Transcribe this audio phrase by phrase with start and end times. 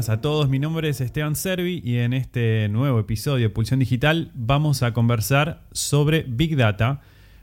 [0.00, 0.48] buenas a todos.
[0.48, 4.94] Mi nombre es Esteban Servi y en este nuevo episodio de Pulsión Digital vamos a
[4.94, 7.02] conversar sobre Big Data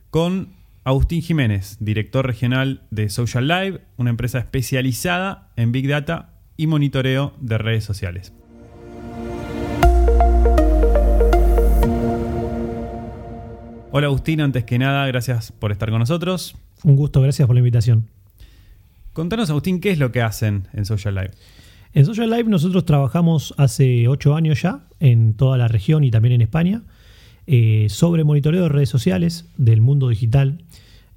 [0.10, 6.66] con Agustín Jiménez, director regional de Social Live, una empresa especializada en Big Data y
[6.66, 8.34] monitoreo de redes sociales.
[13.92, 16.56] Hola Agustín, antes que nada, gracias por estar con nosotros.
[16.84, 18.10] Un gusto, gracias por la invitación.
[19.14, 21.32] Contanos, Agustín, ¿qué es lo que hacen en Social Live?
[21.98, 26.34] En Social Live nosotros trabajamos hace ocho años ya en toda la región y también
[26.34, 26.84] en España
[27.48, 30.64] eh, sobre monitoreo de redes sociales del mundo digital.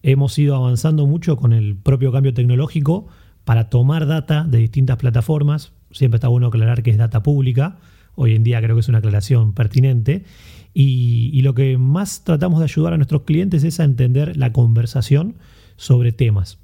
[0.02, 3.09] Hemos ido avanzando mucho con el propio cambio tecnológico
[3.45, 5.73] para tomar data de distintas plataformas.
[5.91, 7.77] Siempre está bueno aclarar que es data pública.
[8.15, 10.24] Hoy en día creo que es una aclaración pertinente.
[10.73, 14.55] Y, y lo que más tratamos de ayudar a nuestros clientes es a entender la
[14.55, 15.35] conversación
[15.77, 16.59] sobre temas.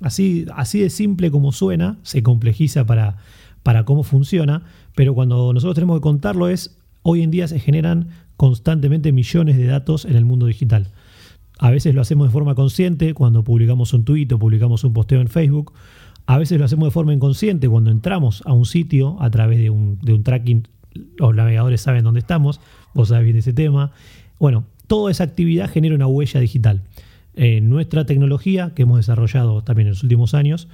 [0.00, 3.18] Así, así de simple como suena, se complejiza para,
[3.62, 4.62] para cómo funciona,
[4.94, 9.66] pero cuando nosotros tenemos que contarlo es, hoy en día se generan constantemente millones de
[9.66, 10.88] datos en el mundo digital.
[11.58, 15.20] A veces lo hacemos de forma consciente cuando publicamos un tuit o publicamos un posteo
[15.20, 15.72] en Facebook.
[16.26, 19.70] A veces lo hacemos de forma inconsciente cuando entramos a un sitio a través de
[19.70, 20.68] un, tracking.
[21.16, 22.60] Los navegadores saben dónde estamos,
[22.94, 23.90] vos sabés bien ese tema.
[24.38, 26.82] Bueno, toda esa actividad genera una huella digital.
[27.34, 30.68] Eh, nuestra tecnología, que hemos desarrollado también en los últimos años,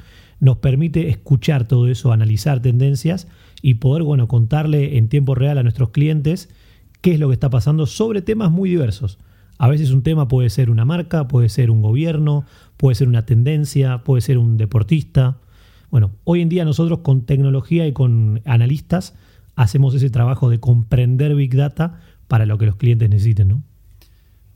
[0.44, 3.28] nos permite escuchar todo eso, analizar tendencias
[3.62, 6.50] y poder bueno, contarle en tiempo real a nuestros clientes
[7.00, 9.18] qué es lo que está pasando sobre temas muy diversos.
[9.56, 12.44] A veces un tema puede ser una marca, puede ser un gobierno,
[12.76, 15.38] puede ser una tendencia, puede ser un deportista.
[15.90, 19.14] Bueno, hoy en día nosotros con tecnología y con analistas
[19.56, 23.62] hacemos ese trabajo de comprender Big Data para lo que los clientes necesiten, ¿no?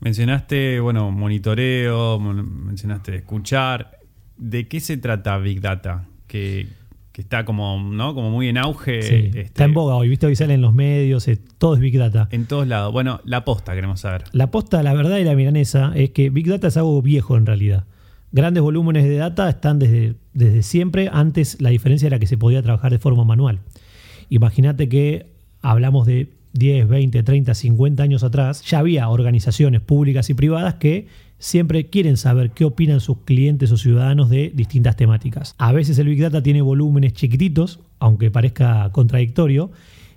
[0.01, 3.98] Mencionaste, bueno, monitoreo, mencionaste escuchar.
[4.39, 6.07] ¿De qué se trata Big Data?
[6.27, 6.67] Que,
[7.13, 8.15] está como, ¿no?
[8.15, 8.99] como muy en auge.
[8.99, 11.97] Este, está en boga hoy, viste, hoy sale en los medios, eh, todo es Big
[11.97, 12.29] Data.
[12.31, 12.93] En todos lados.
[12.93, 14.23] Bueno, la posta queremos saber.
[14.31, 17.45] La posta, la verdad y la milanesa es que Big Data es algo viejo en
[17.45, 17.83] realidad.
[18.31, 21.09] Grandes volúmenes de data están desde, desde siempre.
[21.11, 23.59] Antes la diferencia era que se podía trabajar de forma manual.
[24.29, 30.33] Imagínate que hablamos de 10, 20, 30, 50 años atrás, ya había organizaciones públicas y
[30.33, 35.55] privadas que siempre quieren saber qué opinan sus clientes o ciudadanos de distintas temáticas.
[35.57, 39.71] A veces el Big Data tiene volúmenes chiquititos, aunque parezca contradictorio,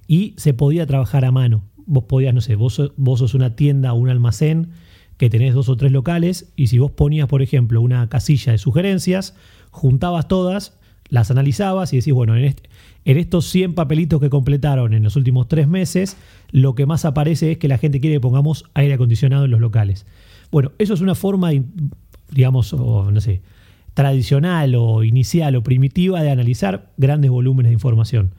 [0.09, 1.63] y se podía trabajar a mano.
[1.87, 4.71] Vos podías, no sé, vos, vos sos una tienda o un almacén
[5.17, 8.59] que tenés dos o tres locales, y si vos ponías, por ejemplo, una casilla de
[8.59, 9.37] sugerencias,
[9.71, 10.77] juntabas todas,
[11.09, 12.71] las analizabas y decís, bueno, en, este,
[13.05, 16.17] en estos 100 papelitos que completaron en los últimos tres meses,
[16.51, 19.61] lo que más aparece es que la gente quiere que pongamos aire acondicionado en los
[19.61, 20.07] locales.
[20.51, 21.51] Bueno, eso es una forma,
[22.31, 23.43] digamos, no sé,
[23.95, 28.35] tradicional o inicial o primitiva de analizar grandes volúmenes de información.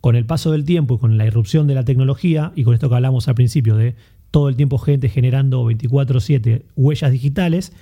[0.00, 2.88] Con el paso del tiempo y con la irrupción de la tecnología, y con esto
[2.88, 3.96] que hablamos al principio de
[4.30, 7.72] todo el tiempo gente generando 24/7 huellas digitales,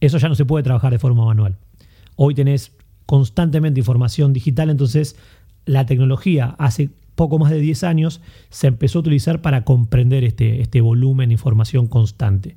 [0.00, 1.56] eso ya no se puede trabajar de forma manual.
[2.14, 2.72] Hoy tenés
[3.06, 5.16] constantemente información digital, entonces
[5.68, 10.60] la tecnología hace poco más de 10 años se empezó a utilizar para comprender este,
[10.60, 12.56] este volumen de información constante.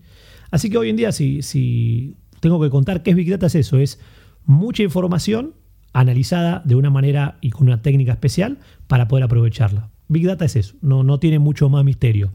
[0.50, 3.56] Así que hoy en día, si, si tengo que contar qué es Big Data, es
[3.56, 4.00] eso, es
[4.46, 5.54] mucha información
[5.94, 9.90] analizada de una manera y con una técnica especial para poder aprovecharla.
[10.08, 12.32] Big Data es eso, no, no tiene mucho más misterio.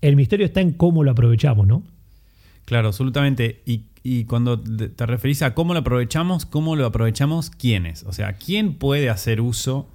[0.00, 1.82] El misterio está en cómo lo aprovechamos, ¿no?
[2.66, 3.62] Claro, absolutamente.
[3.64, 8.04] Y, y, cuando te referís a cómo lo aprovechamos, ¿cómo lo aprovechamos quiénes?
[8.04, 9.88] O sea, ¿quién puede hacer uso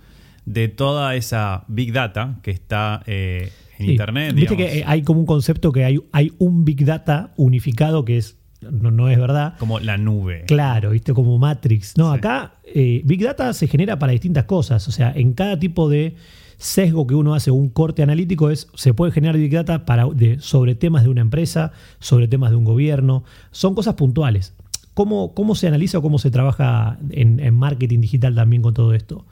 [0.46, 4.36] de toda esa big data que está eh, en Internet.
[4.36, 8.38] Viste que hay como un concepto que hay, hay un big data unificado que es
[8.72, 9.56] no, es verdad.
[9.59, 10.46] Como la nube.
[10.48, 11.98] Claro, viste, como Matrix.
[11.98, 14.88] No, acá eh, Big Data se genera para distintas cosas.
[14.88, 16.16] O sea, en cada tipo de
[16.58, 20.40] sesgo que uno hace, un corte analítico, es, se puede generar Big Data para, de,
[20.40, 23.24] sobre temas de una empresa, sobre temas de un gobierno.
[23.52, 24.54] Son cosas puntuales.
[24.94, 28.94] ¿Cómo, cómo se analiza o cómo se trabaja en, en marketing digital también con todo
[28.94, 29.25] esto?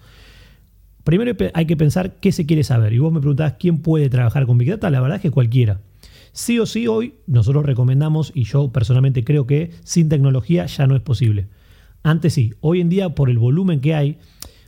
[1.04, 2.94] Primero hay que pensar qué se quiere saber.
[2.94, 4.90] Y vos me preguntabas quién puede trabajar con Big Data.
[4.90, 5.82] La verdad es que cualquiera.
[6.34, 10.96] Sí o sí hoy nosotros recomendamos, y yo personalmente creo que sin tecnología ya no
[10.96, 11.48] es posible.
[12.04, 14.18] Antes sí, hoy en día por el volumen que hay,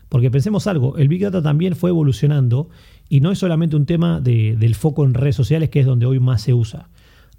[0.09, 2.69] porque pensemos algo, el Big Data también fue evolucionando
[3.09, 6.19] y no es solamente un tema del foco en redes sociales que es donde hoy
[6.19, 6.89] más se usa.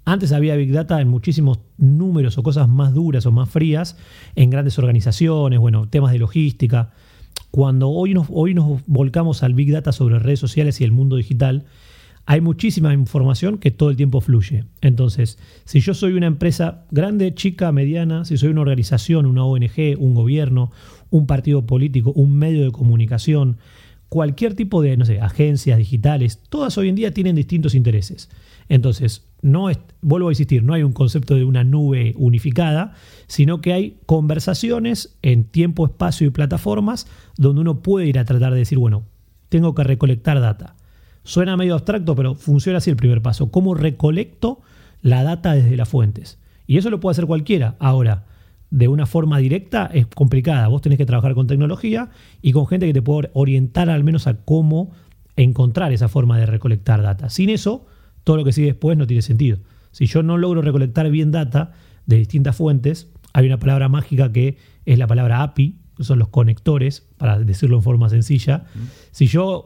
[0.03, 3.97] Antes había Big Data en muchísimos números o cosas más duras o más frías,
[4.35, 6.91] en grandes organizaciones, bueno, temas de logística.
[7.55, 11.15] Cuando hoy nos, hoy nos volcamos al Big Data sobre redes sociales y el mundo
[11.15, 11.63] digital,
[12.25, 14.65] hay muchísima información que todo el tiempo fluye.
[14.81, 19.97] Entonces, si yo soy una empresa grande, chica, mediana, si soy una organización, una ONG,
[19.97, 20.73] un gobierno,
[21.11, 23.55] un partido político, un medio de comunicación,
[24.09, 28.29] cualquier tipo de, no sé, agencias digitales, todas hoy en día tienen distintos intereses.
[28.69, 32.93] Entonces, no es, vuelvo a insistir, no hay un concepto de una nube unificada,
[33.27, 37.07] sino que hay conversaciones en tiempo, espacio y plataformas
[37.37, 39.03] donde uno puede ir a tratar de decir, bueno,
[39.49, 40.75] tengo que recolectar data.
[41.23, 43.51] Suena medio abstracto, pero funciona así el primer paso.
[43.51, 44.61] ¿Cómo recolecto
[45.01, 46.39] la data desde las fuentes?
[46.67, 47.75] Y eso lo puede hacer cualquiera.
[47.79, 48.25] Ahora,
[48.71, 50.67] de una forma directa es complicada.
[50.67, 52.09] Vos tenés que trabajar con tecnología
[52.41, 54.91] y con gente que te puede orientar al menos a cómo
[55.35, 57.29] encontrar esa forma de recolectar data.
[57.29, 57.85] Sin eso,
[58.25, 59.59] todo lo que sigue después no tiene sentido.
[59.91, 61.71] Si yo no logro recolectar bien data
[62.05, 66.27] de distintas fuentes, hay una palabra mágica que es la palabra API, que son los
[66.27, 68.65] conectores, para decirlo en forma sencilla.
[69.11, 69.63] Si yo,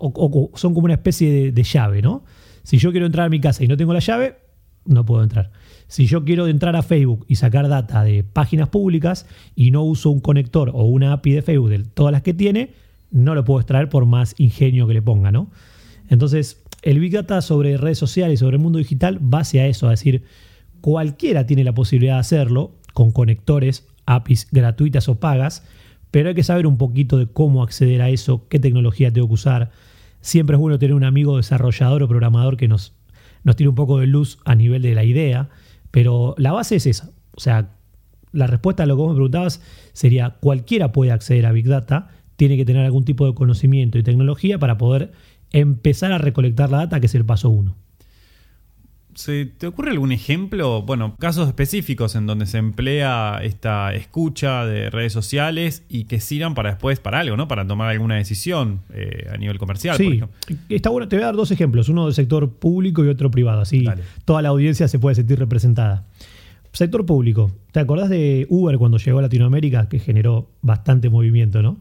[0.53, 2.23] son como una especie de, de llave, ¿no?
[2.61, 4.37] Si yo quiero entrar a mi casa y no tengo la llave,
[4.85, 5.51] no puedo entrar.
[5.87, 10.11] Si yo quiero entrar a Facebook y sacar data de páginas públicas y no uso
[10.11, 12.73] un conector o una API de Facebook de todas las que tiene,
[13.09, 15.49] no lo puedo extraer por más ingenio que le ponga, ¿no?
[16.09, 19.91] Entonces, el Big Data sobre redes sociales, sobre el mundo digital, va hacia eso, a
[19.91, 20.23] decir,
[20.81, 25.63] cualquiera tiene la posibilidad de hacerlo con conectores, APIs gratuitas o pagas,
[26.11, 29.33] pero hay que saber un poquito de cómo acceder a eso, qué tecnología tengo que
[29.33, 29.71] usar.
[30.21, 32.93] Siempre es bueno tener un amigo desarrollador o programador que nos,
[33.43, 35.49] nos tire un poco de luz a nivel de la idea
[35.91, 37.11] pero la base es esa.
[37.35, 37.71] O sea,
[38.31, 39.61] la respuesta a lo que vos me preguntabas
[39.93, 44.03] sería, cualquiera puede acceder a Big Data, tiene que tener algún tipo de conocimiento y
[44.03, 45.11] tecnología para poder
[45.51, 47.75] empezar a recolectar la data, que es el paso uno.
[49.19, 50.81] ¿Se te ocurre algún ejemplo?
[50.83, 56.53] Bueno, casos específicos en donde se emplea esta escucha de redes sociales y que sirvan
[56.55, 57.47] para después para algo, ¿no?
[57.49, 59.97] Para tomar alguna decisión eh, a nivel comercial.
[59.97, 60.21] Sí,
[60.69, 61.09] está bueno.
[61.09, 63.59] Te voy a dar dos ejemplos, uno del sector público y otro privado.
[63.59, 63.85] Así
[64.23, 66.05] toda la audiencia se puede sentir representada.
[66.71, 67.51] Sector público.
[67.73, 69.89] ¿Te acordás de Uber cuando llegó a Latinoamérica?
[69.89, 71.77] Que generó bastante movimiento, ¿no?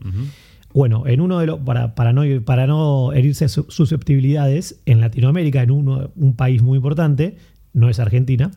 [0.74, 5.70] Bueno, en uno de los, para, para, no, para no herirse susceptibilidades, en Latinoamérica, en
[5.70, 7.36] uno, un país muy importante,
[7.72, 8.50] no es Argentina,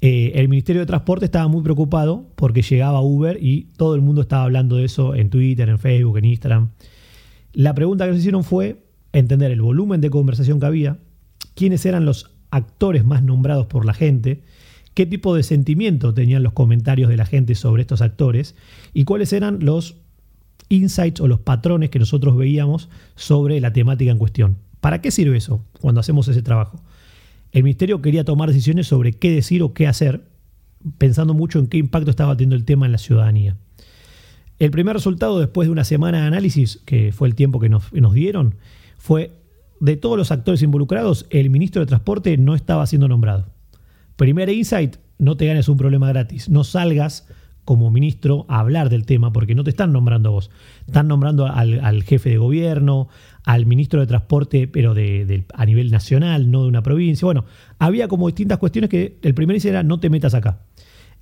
[0.00, 4.20] eh, el Ministerio de Transporte estaba muy preocupado porque llegaba Uber y todo el mundo
[4.20, 6.70] estaba hablando de eso en Twitter, en Facebook, en Instagram.
[7.52, 10.98] La pregunta que nos hicieron fue entender el volumen de conversación que había,
[11.54, 14.42] quiénes eran los actores más nombrados por la gente,
[14.92, 18.56] qué tipo de sentimiento tenían los comentarios de la gente sobre estos actores
[18.92, 19.96] y cuáles eran los
[20.68, 24.58] insights o los patrones que nosotros veíamos sobre la temática en cuestión.
[24.80, 26.82] ¿Para qué sirve eso cuando hacemos ese trabajo?
[27.52, 30.24] El ministerio quería tomar decisiones sobre qué decir o qué hacer,
[30.98, 33.56] pensando mucho en qué impacto estaba teniendo el tema en la ciudadanía.
[34.58, 37.92] El primer resultado, después de una semana de análisis, que fue el tiempo que nos,
[37.92, 38.56] nos dieron,
[38.98, 39.32] fue
[39.80, 43.46] de todos los actores involucrados, el ministro de Transporte no estaba siendo nombrado.
[44.16, 47.26] Primer insight, no te ganes un problema gratis, no salgas
[47.64, 50.50] como ministro a hablar del tema, porque no te están nombrando vos,
[50.86, 53.08] están nombrando al, jefe de gobierno,
[53.42, 57.24] al ministro de Transporte, pero de, a nivel nacional, no de una provincia.
[57.24, 57.44] Bueno,
[57.78, 60.60] había como distintas cuestiones que el primer era no te metas acá.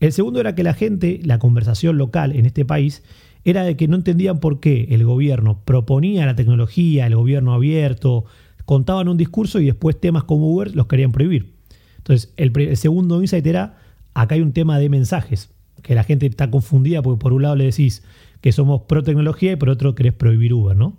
[0.00, 3.04] El segundo era que la gente, la conversación local en este país,
[3.44, 8.24] era de que no entendían por qué el gobierno proponía la tecnología, el gobierno abierto,
[8.64, 11.54] contaban un discurso y después temas como Uber los querían prohibir.
[11.98, 13.78] Entonces, el, el segundo insight era,
[14.14, 15.50] acá hay un tema de mensajes
[15.82, 18.02] que la gente está confundida porque por un lado le decís
[18.40, 20.96] que somos pro tecnología y por otro querés prohibir Uber, ¿no?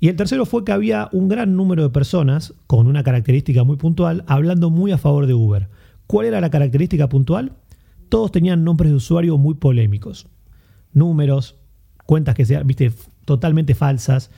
[0.00, 3.76] Y el tercero fue que había un gran número de personas con una característica muy
[3.76, 5.68] puntual hablando muy a favor de Uber.
[6.06, 7.52] ¿Cuál era la característica puntual?
[8.08, 10.26] Todos tenían nombres de usuario muy polémicos.
[10.92, 11.56] Números,
[12.04, 12.92] cuentas que sean, viste,
[13.24, 14.30] totalmente falsas.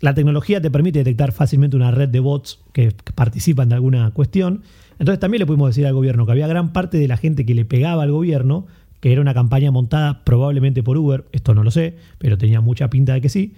[0.00, 4.62] La tecnología te permite detectar fácilmente una red de bots que participan de alguna cuestión.
[4.98, 7.54] Entonces también le pudimos decir al gobierno que había gran parte de la gente que
[7.54, 8.66] le pegaba al gobierno
[9.02, 12.88] que era una campaña montada probablemente por Uber, esto no lo sé, pero tenía mucha
[12.88, 13.54] pinta de que sí,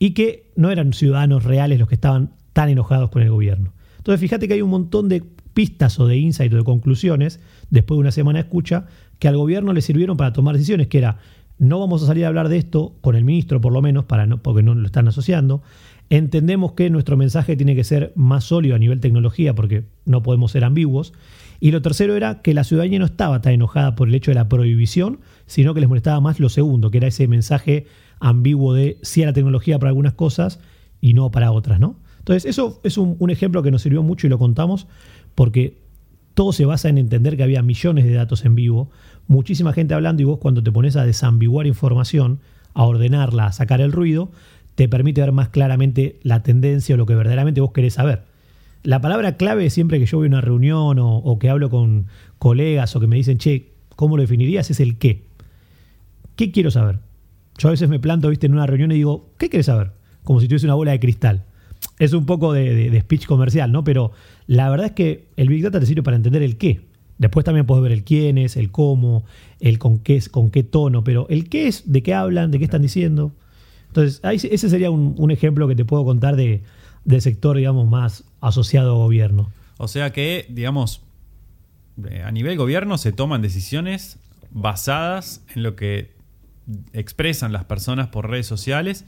[0.00, 3.72] y que no eran ciudadanos reales los que estaban tan enojados con el gobierno.
[3.98, 5.22] Entonces fíjate que hay un montón de
[5.54, 7.38] pistas o de insights o de conclusiones,
[7.70, 8.86] después de una semana de escucha,
[9.20, 11.18] que al gobierno le sirvieron para tomar decisiones, que era,
[11.60, 14.26] no vamos a salir a hablar de esto con el ministro por lo menos, para
[14.26, 15.62] no, porque no lo están asociando,
[16.08, 20.50] entendemos que nuestro mensaje tiene que ser más sólido a nivel tecnología, porque no podemos
[20.50, 21.12] ser ambiguos,
[21.60, 24.36] y lo tercero era que la ciudadanía no estaba tan enojada por el hecho de
[24.36, 27.86] la prohibición, sino que les molestaba más lo segundo, que era ese mensaje
[28.18, 30.58] ambiguo de sí a la tecnología para algunas cosas
[31.00, 31.96] y no para otras, ¿no?
[32.18, 34.86] Entonces, eso es un, un ejemplo que nos sirvió mucho y lo contamos
[35.34, 35.78] porque
[36.34, 38.90] todo se basa en entender que había millones de datos en vivo,
[39.26, 42.40] muchísima gente hablando y vos cuando te pones a desambiguar información,
[42.72, 44.30] a ordenarla, a sacar el ruido,
[44.74, 48.29] te permite ver más claramente la tendencia o lo que verdaderamente vos querés saber.
[48.82, 52.06] La palabra clave siempre que yo voy a una reunión o, que hablo con
[52.38, 54.70] colegas o que me dicen, che, ¿cómo lo definirías?
[54.70, 55.26] Es el qué.
[56.36, 57.00] ¿Qué quiero saber?
[57.58, 59.92] Yo a veces me planto, viste, en una reunión y digo, ¿qué quieres saber?
[60.24, 61.44] como si tuviese una bola de cristal.
[61.98, 63.84] Es un poco de, speech comercial, ¿no?
[63.84, 64.12] Pero
[64.46, 66.82] la verdad es que el Big Data te sirve para entender el qué.
[67.18, 69.24] Después también puedes ver el quién es, el cómo,
[69.60, 72.58] el con qué, es, con qué tono, pero el qué es, de qué hablan, de
[72.58, 73.32] qué están diciendo.
[73.88, 76.62] Entonces, ahí, ese sería un, ejemplo que te puedo contar de,
[77.04, 79.50] del sector, digamos, más asociado a gobierno.
[79.78, 81.02] O sea que, digamos,
[82.08, 84.18] eh, a nivel gobierno se toman decisiones
[84.50, 86.12] basadas en lo que
[86.92, 89.04] expresan las personas por redes sociales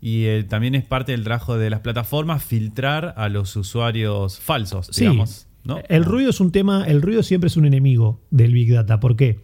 [0.00, 4.90] y eh, también es parte del trabajo de las plataformas filtrar a los usuarios falsos,
[4.96, 5.46] digamos.
[5.88, 9.00] El ruido es un tema, el ruido siempre es un enemigo del Big Data.
[9.00, 9.40] ¿Por qué?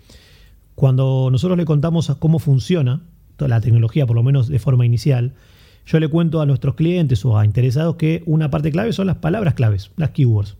[0.75, 3.02] Cuando nosotros le contamos cómo funciona
[3.37, 5.35] toda la tecnología, por lo menos de forma inicial,
[5.90, 9.16] yo le cuento a nuestros clientes o a interesados que una parte clave son las
[9.16, 10.56] palabras claves, las keywords.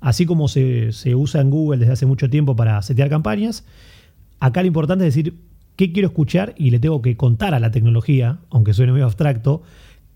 [0.00, 3.64] Así como se, usa en Google desde hace mucho tiempo para setear campañas,
[4.40, 5.36] acá lo importante es decir
[5.76, 9.62] qué quiero escuchar y le tengo que contar a la tecnología, aunque suene medio abstracto,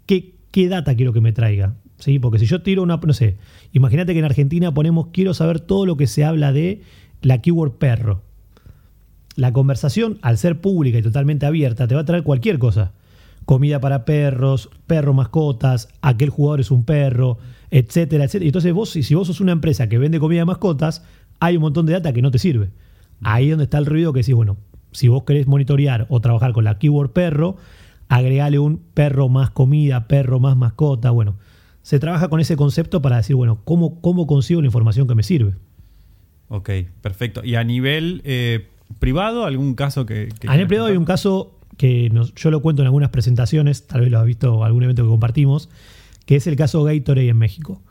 [0.05, 1.75] qué, qué data quiero que me traiga.
[1.99, 2.19] ¿sí?
[2.19, 3.39] Porque si yo tiro una, no sé,
[3.73, 6.83] imagínate que en Argentina ponemos quiero saber todo lo que se habla de
[7.23, 8.21] la keyword perro.
[9.35, 12.93] La conversación, al ser pública y totalmente abierta, te va a traer cualquier cosa.
[13.49, 17.39] Comida para perros, perro mascotas, aquel jugador es un perro,
[17.71, 18.45] etcétera, etcétera.
[18.45, 21.03] Y entonces vos, si vos sos una empresa que vende comida de mascotas,
[21.41, 22.69] hay un montón de data que no te sirve.
[23.23, 24.59] Ahí es donde está el ruido que decís, bueno,
[24.93, 27.57] si vos querés monitorear o trabajar con la keyword perro,
[28.09, 31.37] agregale un perro más comida, perro más mascota, bueno
[31.89, 35.23] se trabaja con ese concepto para decir, bueno, ¿cómo, cómo consigo la información que me
[35.23, 35.55] sirve?
[36.49, 36.69] Ok,
[37.01, 37.43] perfecto.
[37.43, 40.29] ¿Y a nivel eh, privado, algún caso que...
[40.47, 44.11] a nivel privado hay un caso que yo lo cuento en algunas presentaciones, tal vez
[44.11, 45.69] lo has visto en algún evento que compartimos,
[46.27, 47.83] que es el caso Gatorade en México.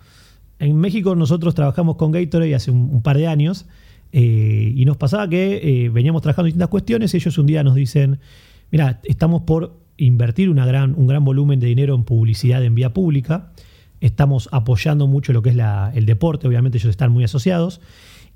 [0.59, 3.65] En México nosotros trabajamos con Gatorade hace un, par de años
[4.11, 7.75] eh, y nos pasaba que eh, veníamos trabajando distintas cuestiones y ellos un día nos
[7.75, 8.19] dicen,
[8.71, 13.51] mira, estamos por invertir gran, un gran volumen de dinero en publicidad en vía pública
[14.01, 15.57] estamos apoyando mucho lo que es
[15.93, 17.81] el deporte, obviamente ellos están muy asociados,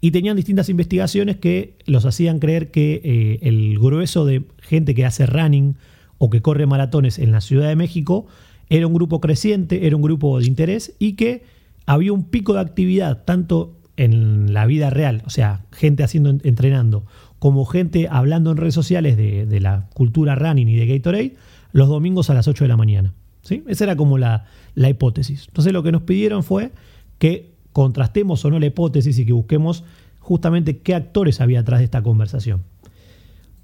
[0.01, 5.05] y tenían distintas investigaciones que los hacían creer que eh, el grueso de gente que
[5.05, 5.75] hace running
[6.17, 8.25] o que corre maratones en la Ciudad de México
[8.70, 11.43] era un grupo creciente, era un grupo de interés y que
[11.86, 17.05] había un pico de actividad tanto en la vida real, o sea, gente haciendo, entrenando,
[17.38, 21.36] como gente hablando en redes sociales de, la cultura running y de Gatorade
[21.74, 23.13] los domingos a las 8 de la mañana.
[23.43, 23.63] ¿sí?
[23.67, 25.46] Esa era como la, la hipótesis.
[25.48, 26.72] Entonces lo que nos pidieron fue
[27.20, 29.83] que contrastemos o no la hipótesis y que busquemos
[30.19, 32.63] justamente qué actores había atrás de esta conversación.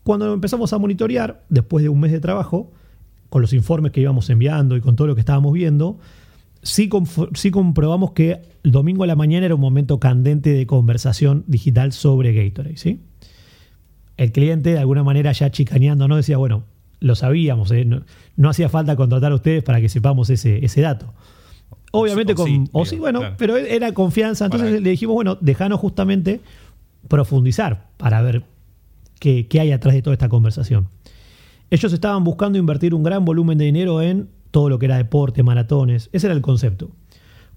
[0.04, 2.72] Cuando empezamos a monitorear, después de un mes de trabajo,
[3.30, 6.00] con los informes que íbamos enviando y con todo lo que estábamos viendo,
[6.62, 11.92] sí, comprobamos que el domingo a la mañana era un momento candente de conversación digital
[11.92, 12.78] sobre Gatorade.
[12.78, 13.02] ¿sí?
[14.16, 16.16] El cliente, de alguna manera, ya chicaneando, ¿no?
[16.16, 16.64] decía, bueno,
[17.00, 17.86] lo sabíamos, ¿eh?
[17.86, 21.14] no, hacía falta contratar a ustedes para que sepamos ese dato.
[21.92, 22.70] Obviamente con...
[22.72, 24.46] o sí, bueno, pero era confianza.
[24.46, 26.42] Entonces le dijimos, bueno, déjanos justamente
[27.08, 28.44] profundizar para ver
[29.20, 30.90] qué, qué hay atrás de toda esta conversación.
[31.70, 35.44] Ellos estaban buscando invertir un gran volumen de dinero en todo lo que era deporte,
[35.44, 36.10] maratones.
[36.14, 36.92] Ese era el concepto.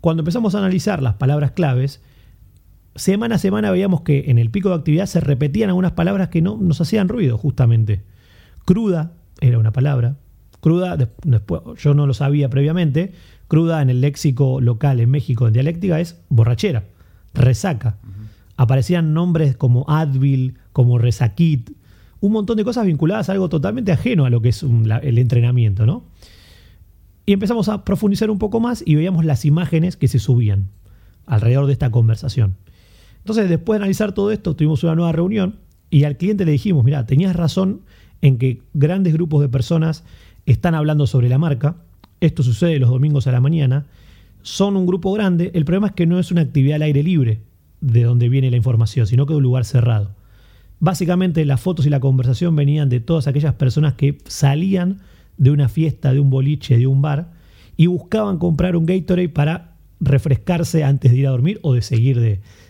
[0.01, 2.01] Cuando empezamos a analizar las palabras claves,
[2.95, 6.43] semana a semana veíamos que en el pico de actividad se repetían algunas palabras que
[6.43, 8.03] no nos hacían ruido, justamente.
[8.65, 10.17] Cruda, era una palabra.
[10.61, 13.13] Cruda, después, yo no lo sabía previamente,
[13.51, 16.85] cruda en el léxico local en México en dialéctica es borrachera,
[17.35, 17.99] resaca.
[18.57, 21.73] Aparecían nombres como Advil, como Resaquit,
[22.21, 25.85] un montón de cosas vinculadas a algo totalmente ajeno a lo que es el entrenamiento,
[25.85, 26.05] ¿no?
[27.27, 30.69] Y empezamos a profundizar un poco más y veíamos las imágenes que se subían
[31.27, 32.55] alrededor de esta conversación.
[33.19, 35.57] Entonces, después de analizar todo esto, tuvimos una nueva reunión
[35.91, 37.81] y al cliente le dijimos, mira, tenías razón
[38.23, 40.05] en que grandes grupos de personas
[40.47, 41.77] están hablando sobre la marca.
[42.21, 43.87] Esto sucede los domingos a la mañana.
[44.43, 45.51] Son un grupo grande.
[45.55, 47.41] El problema es que no es una actividad al aire libre
[47.81, 50.15] de donde viene la información, sino que de un lugar cerrado.
[50.79, 55.01] Básicamente las fotos y la conversación venían de todas aquellas personas que salían
[55.37, 57.33] de una fiesta, de un boliche, de un bar
[57.77, 62.21] y buscaban comprar un Gatorade para refrescarse antes de ir a dormir o de seguir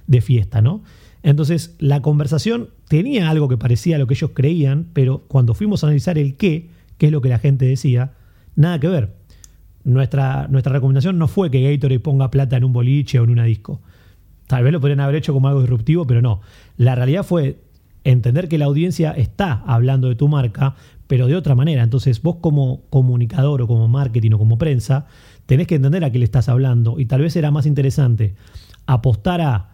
[0.07, 0.83] de, fiesta, ¿no?
[1.23, 5.83] Entonces, la conversación tenía algo que parecía a lo que ellos creían, pero cuando fuimos
[5.83, 8.12] a analizar el qué, qué es lo que la gente decía,
[8.57, 9.20] nada que ver.
[9.84, 13.44] Nuestra, nuestra recomendación no fue que Gatorade ponga plata en un boliche o en una
[13.44, 13.80] disco.
[14.46, 16.40] Tal vez lo podrían haber hecho como algo disruptivo, pero no.
[16.76, 17.60] La realidad fue
[18.04, 20.75] entender que la audiencia está hablando de tu marca,
[21.06, 21.82] pero de otra manera.
[21.82, 25.06] Entonces, vos como comunicador o como marketing o como prensa,
[25.46, 26.99] tenés que entender a qué le estás hablando.
[26.99, 28.34] Y tal vez era más interesante
[28.87, 29.70] apostar a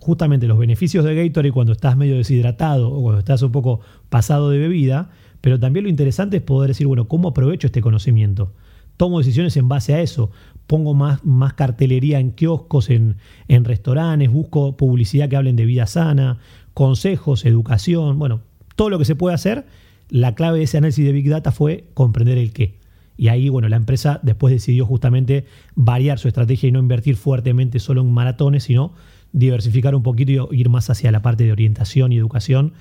[0.00, 4.50] justamente los beneficios de Gatorade cuando estás medio deshidratado o cuando estás un poco pasado
[4.50, 8.52] de bebida, pero también lo interesante es poder decir, bueno, ¿cómo aprovecho este conocimiento?
[8.96, 10.30] Tomo decisiones en base a eso.
[10.66, 13.16] Pongo más, más cartelería en kioscos, en,
[13.48, 16.38] en restaurantes, busco publicidad que hablen de vida sana,
[16.72, 18.40] consejos, educación, bueno,
[18.76, 19.66] todo lo que se puede hacer.
[20.08, 22.78] La clave de ese análisis de Big Data fue comprender el qué.
[23.16, 27.78] Y ahí, bueno, la empresa después decidió justamente variar su estrategia y no invertir fuertemente
[27.78, 28.92] solo en maratones, sino
[29.32, 32.72] diversificar un poquito y ir más hacia la parte de orientación y educación,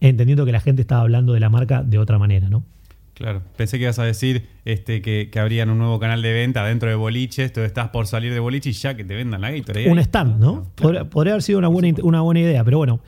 [0.00, 2.64] entendiendo que la gente estaba hablando de la marca de otra manera, ¿no?
[3.14, 6.64] Claro, pensé que ibas a decir este, que, que abrían un nuevo canal de venta
[6.64, 9.50] dentro de boliches, tú estás por salir de boliche y ya que te vendan la
[9.50, 9.90] Gatorade.
[9.90, 10.66] Un stand, ¿no?
[10.74, 13.00] Podría, podría, haber sido una buena, una buena idea, pero bueno,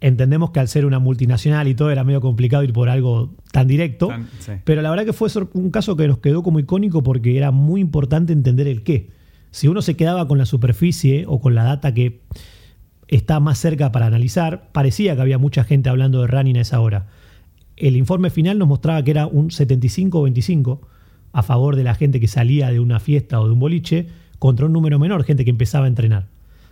[0.00, 3.66] entendemos que al ser una multinacional y todo era medio complicado ir por algo tan
[3.66, 4.10] directo,
[4.64, 7.80] pero la verdad que fue un caso que nos quedó como icónico porque era muy
[7.80, 9.10] importante entender el qué.
[9.50, 12.20] Si uno se quedaba con la superficie o con la data que
[13.08, 16.80] está más cerca para analizar, parecía que había mucha gente hablando de running a esa
[16.80, 17.08] hora.
[17.80, 20.80] El informe final nos mostraba que era un 75-25
[21.32, 24.06] a favor de la gente que salía de una fiesta o de un boliche
[24.38, 26.26] contra un número menor, gente que empezaba a entrenar.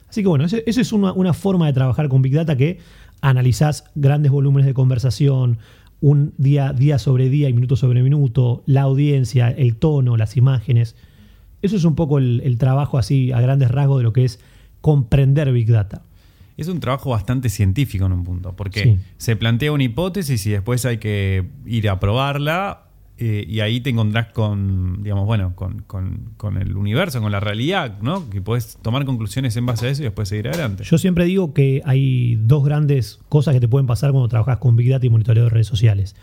[0.08, 2.78] Así que bueno, eso, es una, forma de trabajar con Big Data que
[3.20, 5.58] analizás grandes volúmenes de conversación,
[6.00, 10.94] un día, día sobre día y minuto sobre minuto, la audiencia, el tono, las imágenes.
[11.60, 14.40] Eso es un poco el, trabajo así a grandes rasgos de lo que es
[14.80, 16.02] comprender Big Data.
[16.58, 20.84] Es un trabajo bastante científico en un punto, porque se plantea una hipótesis y después
[20.84, 26.76] hay que ir a probarla eh, y ahí te encontrás con, digamos, bueno, con, el
[26.76, 28.28] universo, con la realidad, ¿no?
[28.28, 30.82] Que puedes tomar conclusiones en base a eso y después seguir adelante.
[30.82, 34.74] Yo siempre digo que hay dos grandes cosas que te pueden pasar cuando trabajas con
[34.74, 36.16] Big Data y monitoreo de redes sociales.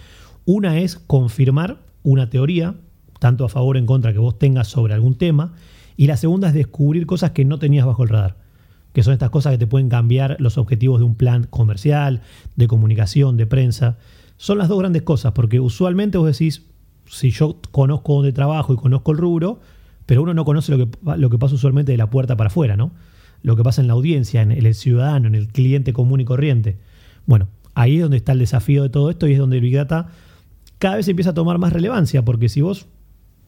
[0.45, 2.75] Una es confirmar una teoría,
[3.19, 5.53] tanto a favor o en contra que vos tengas sobre algún tema,
[5.97, 8.37] y la segunda es descubrir cosas que no tenías bajo el radar,
[8.95, 12.21] que son estas cosas que te pueden cambiar los objetivos de un plan comercial,
[12.55, 13.97] de comunicación, de prensa.
[14.37, 16.63] Son las dos grandes cosas, porque usualmente vos decís,
[17.05, 19.59] si yo conozco dónde trabajo y conozco el rubro,
[20.05, 22.77] pero uno no conoce lo que, lo que pasa usualmente de la puerta para afuera,
[22.77, 22.91] ¿no?
[23.41, 26.77] Lo que pasa en la audiencia, en el ciudadano, en el cliente común y corriente.
[27.25, 29.75] Bueno, ahí es donde está el desafío de todo esto y es donde el Big
[29.75, 30.07] Data
[30.79, 32.87] cada vez empieza a tomar más relevancia, porque si vos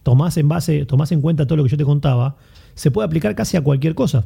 [0.04, 2.36] tomás en base, tomás en cuenta todo lo que yo te contaba,
[2.76, 4.26] se puede aplicar casi a cualquier cosa.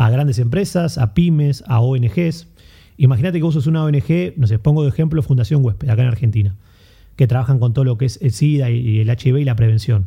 [0.00, 2.48] A grandes empresas, a pymes, a ONGs.
[2.96, 6.08] Imagínate que vos sos una ONG, no sé, pongo de ejemplo Fundación Huésped, acá en
[6.08, 6.56] Argentina
[7.20, 10.06] que trabajan con todo lo que es el SIDA y el HIV y la prevención.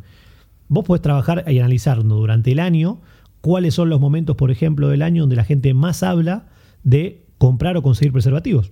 [0.68, 3.02] Vos podés trabajar y analizar durante el año
[3.40, 6.48] cuáles son los momentos, por ejemplo, del año donde la gente más habla
[6.84, 8.72] de comprar o conseguir preservativos.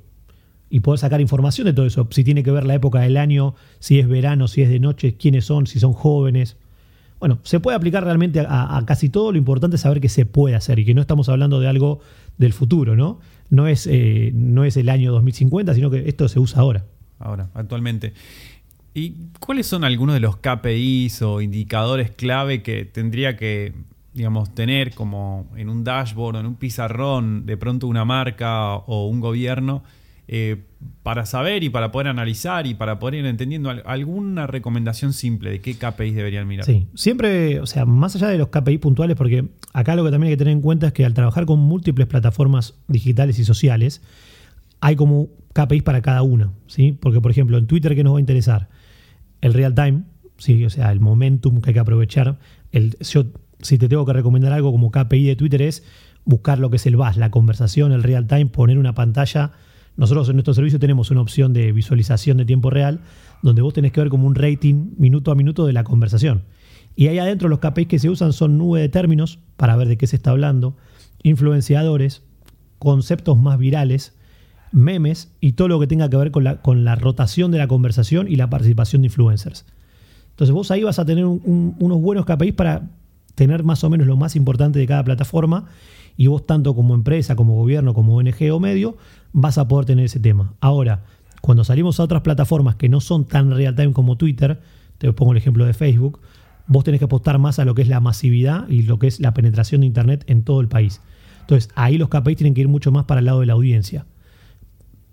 [0.71, 3.53] Y poder sacar información de todo eso, si tiene que ver la época del año,
[3.77, 6.57] si es verano, si es de noche, quiénes son, si son jóvenes.
[7.21, 10.55] Bueno, se puede aplicar realmente a, casi todo, lo importante es saber que se puede
[10.55, 12.01] hacer y que no estamos hablando de algo
[12.37, 13.19] del futuro, ¿no?
[13.49, 16.83] No es, eh, no es el año 2050, sino que esto se usa ahora
[17.21, 18.13] ahora, actualmente.
[18.93, 23.73] ¿Y cuáles son algunos de los KPIs o indicadores clave que tendría que,
[24.13, 29.07] digamos, tener como en un dashboard o en un pizarrón de pronto una marca o
[29.07, 29.83] un gobierno
[30.27, 30.63] eh,
[31.03, 35.61] para saber y para poder analizar y para poder ir entendiendo alguna recomendación simple de
[35.61, 36.65] qué KPIs deberían mirar?
[36.65, 40.29] Sí, siempre, o sea, más allá de los KPIs puntuales, porque acá lo que también
[40.29, 44.01] hay que tener en cuenta es que al trabajar con múltiples plataformas digitales y sociales,
[44.79, 46.97] hay como KPIs para cada una, ¿sí?
[46.99, 48.69] Porque, por ejemplo, en Twitter, ¿qué nos va a interesar?
[49.41, 50.03] El real time,
[50.37, 50.65] ¿sí?
[50.65, 52.37] O sea, el momentum que hay que aprovechar.
[52.71, 55.83] El, si te tengo que recomendar algo como KPI de Twitter es
[56.25, 59.51] buscar lo que es el VAS, la conversación, el real time, poner una pantalla.
[60.01, 63.01] Nosotros en nuestro servicio tenemos una opción de visualización de tiempo real,
[63.43, 66.41] donde vos tenés que ver como un rating minuto a minuto de la conversación.
[66.95, 69.97] Y ahí adentro los KPIs que se usan son nube de términos para ver de
[69.97, 70.75] qué se está hablando,
[71.21, 72.23] influenciadores,
[72.79, 74.15] conceptos más virales,
[74.71, 77.67] memes y todo lo que tenga que ver con la, con la rotación de la
[77.67, 79.67] conversación y la participación de influencers.
[80.31, 82.89] Entonces vos ahí vas a tener unos buenos KPIs para
[83.35, 85.67] tener más o menos lo más importante de cada plataforma
[86.21, 88.97] y vos tanto como empresa, como gobierno, como ONG o medio,
[89.33, 90.53] vas a poder tener ese tema.
[90.59, 91.03] Ahora,
[91.41, 94.61] cuando salimos a otras plataformas que no son tan real time como Twitter,
[94.97, 96.19] te pongo el ejemplo de Facebook,
[96.67, 99.19] vos tenés que apostar más a lo que es la masividad y lo que es
[99.19, 101.01] la penetración de Internet en todo el país.
[101.41, 104.05] Entonces ahí los KPIs tienen que ir mucho más para el lado de la audiencia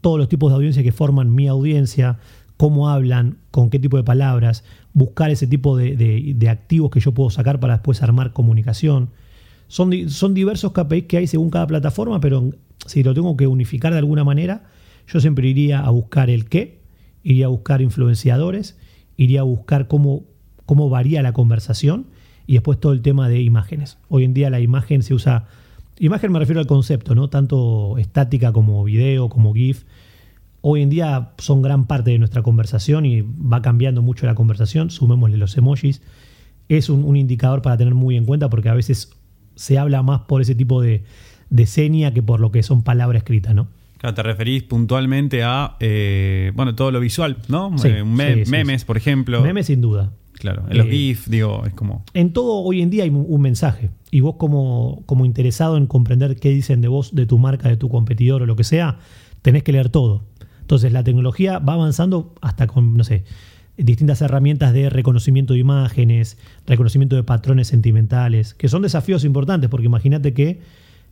[0.01, 2.19] todos los tipos de audiencia que forman mi audiencia,
[2.57, 7.31] cómo hablan, con qué tipo de palabras, buscar ese tipo de, activos que yo puedo
[7.31, 9.11] sacar para después armar comunicación.
[9.69, 12.51] Son, son diversos KPIs que hay según cada plataforma, pero
[12.87, 14.65] si lo tengo que unificar de alguna manera,
[15.07, 16.81] yo siempre iría a buscar el qué,
[17.23, 18.77] iría a buscar influenciadores,
[19.17, 20.25] iría a buscar cómo,
[20.67, 22.07] cómo varía la conversación
[22.47, 23.99] y después todo el tema de imágenes.
[24.09, 25.47] Hoy en día la imagen se usa
[26.01, 27.29] Imagen me refiero al concepto, ¿no?
[27.29, 29.85] Tanto estática como video, como GIF.
[30.61, 34.91] Hoy en día son gran parte de nuestra conversación y va cambiando mucho la conversación.
[34.91, 36.03] Sumémosle los emojis.
[36.69, 39.11] es un, un indicador para tener muy en cuenta porque a veces
[39.59, 41.03] se habla más por ese tipo de,
[41.51, 43.67] de seña que por lo que son palabras escritas, ¿no?
[43.99, 47.77] Claro, te referís puntualmente a, eh, bueno, todo lo visual, ¿no?
[47.79, 49.43] Sí, Eh, me- sí, sí, memes, por ejemplo.
[49.43, 50.13] Memes sin duda.
[50.35, 52.05] Claro, en los Eh, GIF, digo, es como...
[52.15, 55.87] En todo hoy en día hay un, un mensaje y vos como, como interesado en
[55.89, 58.99] comprender qué dicen de vos, de tu marca, de tu competidor o lo que sea,
[59.43, 60.23] tenés que leer todo.
[60.61, 63.25] Entonces la tecnología va avanzando hasta con, no sé,
[63.79, 66.37] distintas herramientas de reconocimiento de imágenes,
[66.67, 70.61] reconocimiento de patrones sentimentales, que son desafíos importantes porque imagínate que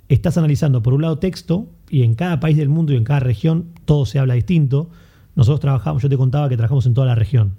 [0.08, 3.20] estás analizando por un lado texto y en cada país del mundo y en cada
[3.20, 4.90] región todo se habla distinto.
[5.36, 7.54] Nosotros trabajamos, yo te contaba que trabajamos en toda la región.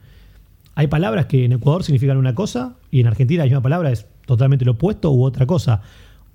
[0.76, 4.06] Hay palabras que en Ecuador significan una cosa y en Argentina la misma palabra es
[4.26, 5.82] totalmente lo opuesto u otra cosa.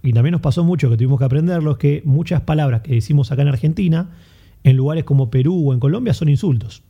[0.03, 3.31] Y también nos pasó mucho que tuvimos que aprenderlo, es que muchas palabras que decimos
[3.31, 4.11] acá en Argentina,
[4.65, 6.83] en lugares como Perú o en Colombia, son insultos.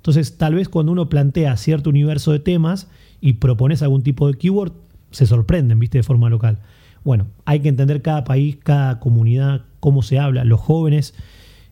[0.00, 2.88] Entonces, tal vez cuando uno plantea cierto universo de temas
[3.20, 4.72] y propones algún tipo de keyword,
[5.10, 6.60] se sorprenden, viste, de forma local.
[7.04, 10.44] Bueno, hay que entender cada país, cada comunidad, cómo se habla.
[10.44, 11.14] Los jóvenes,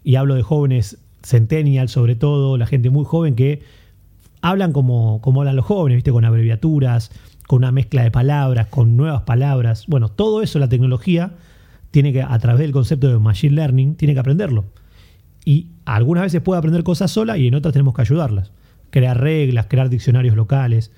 [0.05, 3.63] y hablo de jóvenes centennial sobre todo, la gente muy joven que
[4.43, 6.13] hablan como, como hablan los jóvenes, ¿viste?
[6.13, 7.11] Con abreviaturas,
[7.47, 9.87] con una mezcla de palabras, con nuevas palabras.
[9.87, 11.33] Bueno, todo eso la tecnología
[11.91, 14.67] tiene que, a través del concepto de machine learning, tiene que aprenderlo.
[15.45, 18.53] Y algunas veces puede aprender cosas sola y en otras tenemos que ayudarlas.
[18.91, 20.93] Crear reglas, crear diccionarios locales.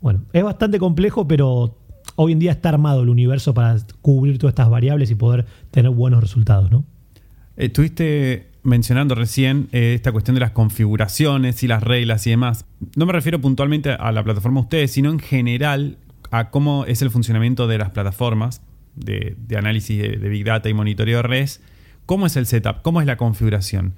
[0.00, 1.76] Bueno, es bastante complejo, pero
[2.16, 5.90] hoy en día está armado el universo para cubrir todas estas variables y poder tener
[5.90, 6.84] buenos resultados, ¿no?
[7.56, 12.66] Estuviste mencionando recién eh, esta cuestión de las configuraciones y las reglas y demás.
[12.96, 15.98] No me refiero puntualmente a la plataforma de ustedes, sino en general
[16.30, 18.60] a cómo es el funcionamiento de las plataformas
[18.96, 21.62] de, de análisis de, de Big Data y monitoreo de redes.
[22.06, 22.82] ¿Cómo es el setup?
[22.82, 23.94] ¿Cómo es la configuración?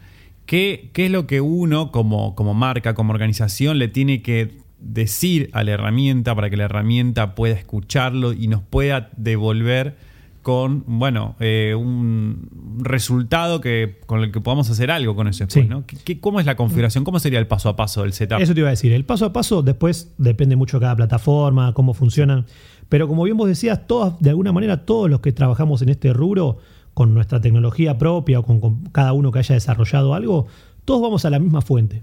[0.46, 5.50] ¿Qué, qué es lo que uno como, como marca, como organización le tiene que decir
[5.52, 9.96] a la herramienta para que la herramienta pueda escucharlo y nos pueda devolver
[10.40, 15.64] con, bueno, eh, un resultado que, con el que podamos hacer algo con eso después,
[15.64, 15.68] Sí.
[15.68, 15.84] ¿no?
[15.84, 17.04] ¿Qué- qué- ¿Cómo es la configuración?
[17.04, 18.40] ¿Cómo sería el paso a paso del setup?
[18.40, 18.92] Eso te iba a decir.
[18.92, 22.46] El paso a paso después depende mucho de cada plataforma, cómo funcionan.
[22.88, 26.14] Pero como bien vos decías, todas, de alguna manera, todos los que trabajamos en este
[26.14, 26.58] rubro,
[26.98, 30.48] con nuestra tecnología propia o con, cada uno que haya desarrollado algo,
[30.84, 32.02] todos vamos a la misma fuente.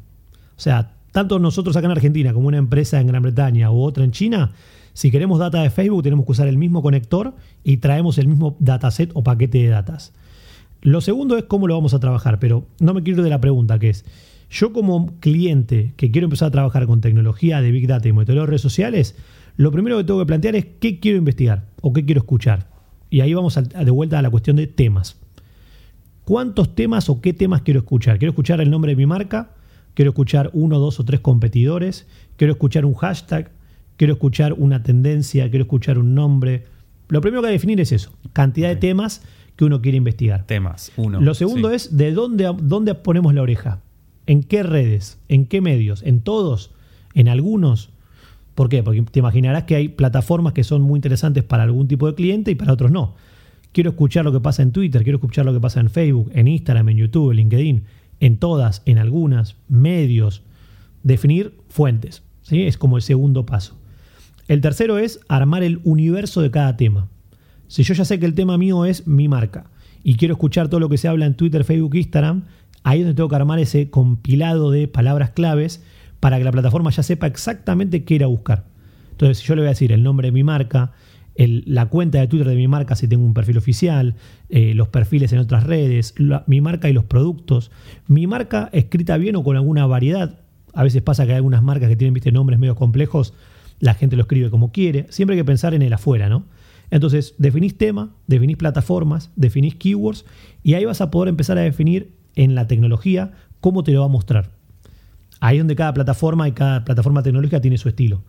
[0.55, 4.05] O sea, tanto nosotros acá en Argentina como una empresa en Gran Bretaña u otra
[4.05, 4.53] en China,
[4.93, 8.55] si queremos data de Facebook tenemos que usar el mismo conector y traemos el mismo
[8.59, 10.13] dataset o paquete de datas.
[10.81, 13.41] Lo segundo es cómo lo vamos a trabajar, pero no me quiero ir de la
[13.41, 14.05] pregunta que es,
[14.49, 18.43] yo como cliente que quiero empezar a trabajar con tecnología de Big Data y monitoreo
[18.43, 19.17] de redes sociales,
[19.57, 22.74] lo primero que tengo que plantear es qué quiero investigar o qué quiero escuchar.
[23.15, 25.15] Y ahí vamos a- de vuelta a la cuestión de temas.
[26.25, 28.17] ¿Cuántos temas o qué temas quiero escuchar?
[28.19, 29.51] ¿Quiero escuchar el nombre de mi marca?
[29.93, 32.07] ¿Quiero escuchar uno, dos o tres competidores?
[32.35, 33.51] ¿Quiero escuchar un hashtag?
[33.95, 35.49] ¿Quiero escuchar una tendencia?
[35.49, 36.65] ¿Quiero escuchar un nombre?
[37.07, 39.21] Lo primero que hay que definir es eso, cantidad de temas
[39.55, 40.45] que uno quiere investigar.
[40.45, 41.21] Temas, uno.
[41.21, 41.75] Lo segundo sí.
[41.75, 43.79] es de dónde, dónde ponemos la oreja.
[44.27, 45.19] ¿En qué redes?
[45.29, 46.03] ¿En qué medios?
[46.03, 46.71] ¿En todos?
[47.13, 47.91] ¿En algunos?
[48.55, 48.81] ¿Por qué?
[48.81, 52.51] Porque te imaginarás que hay plataformas que son muy interesantes para algún tipo de cliente
[52.51, 53.15] y para otros no.
[53.73, 56.47] Quiero escuchar lo que pasa en Twitter, quiero escuchar lo que pasa en Facebook, en
[56.47, 57.83] Instagram, en YouTube, en LinkedIn,
[58.21, 60.41] en todas, en algunas, medios.
[61.03, 62.23] Definir fuentes.
[62.41, 62.63] ¿sí?
[62.63, 63.75] Es como el segundo paso.
[64.47, 67.09] El tercero es armar el universo de cada tema.
[67.67, 69.65] Si yo ya sé que el tema mío es mi marca
[70.03, 72.43] y quiero escuchar todo lo que se habla en Twitter, Facebook, Instagram,
[72.83, 75.83] ahí es donde tengo que armar ese compilado de palabras claves
[76.25, 78.63] para que la plataforma ya sepa exactamente qué ir a buscar.
[79.11, 80.93] Entonces, yo le voy a decir el nombre de mi marca,
[81.35, 84.15] la cuenta de Twitter de mi marca si tengo un perfil oficial,
[84.49, 86.15] eh, los perfiles en otras redes,
[86.47, 87.69] mi marca y los productos,
[88.07, 90.39] mi marca escrita bien o con alguna variedad.
[90.73, 93.35] A veces pasa que hay algunas marcas que tienen ¿viste, nombres medio complejos,
[93.79, 95.05] la gente lo escribe como quiere.
[95.09, 96.45] Siempre hay que pensar en el afuera, ¿no?
[96.89, 100.25] Entonces, definís tema, definís plataformas, definís keywords
[100.63, 104.07] y ahí vas a poder empezar a definir en la tecnología cómo te lo va
[104.07, 104.54] a mostrar.
[105.39, 108.21] Ahí es donde cada plataforma y cada plataforma tecnológica tiene su estilo.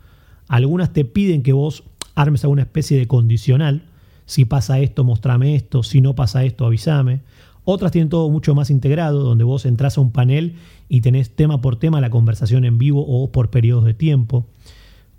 [0.48, 3.82] Algunas te piden que vos armes alguna especie de condicional.
[4.24, 5.82] Si pasa esto, mostrame esto.
[5.82, 7.20] Si no pasa esto, avísame.
[7.64, 10.54] Otras tienen todo mucho más integrado, donde vos entras a un panel
[10.88, 14.46] y tenés tema por tema la conversación en vivo o por periodos de tiempo.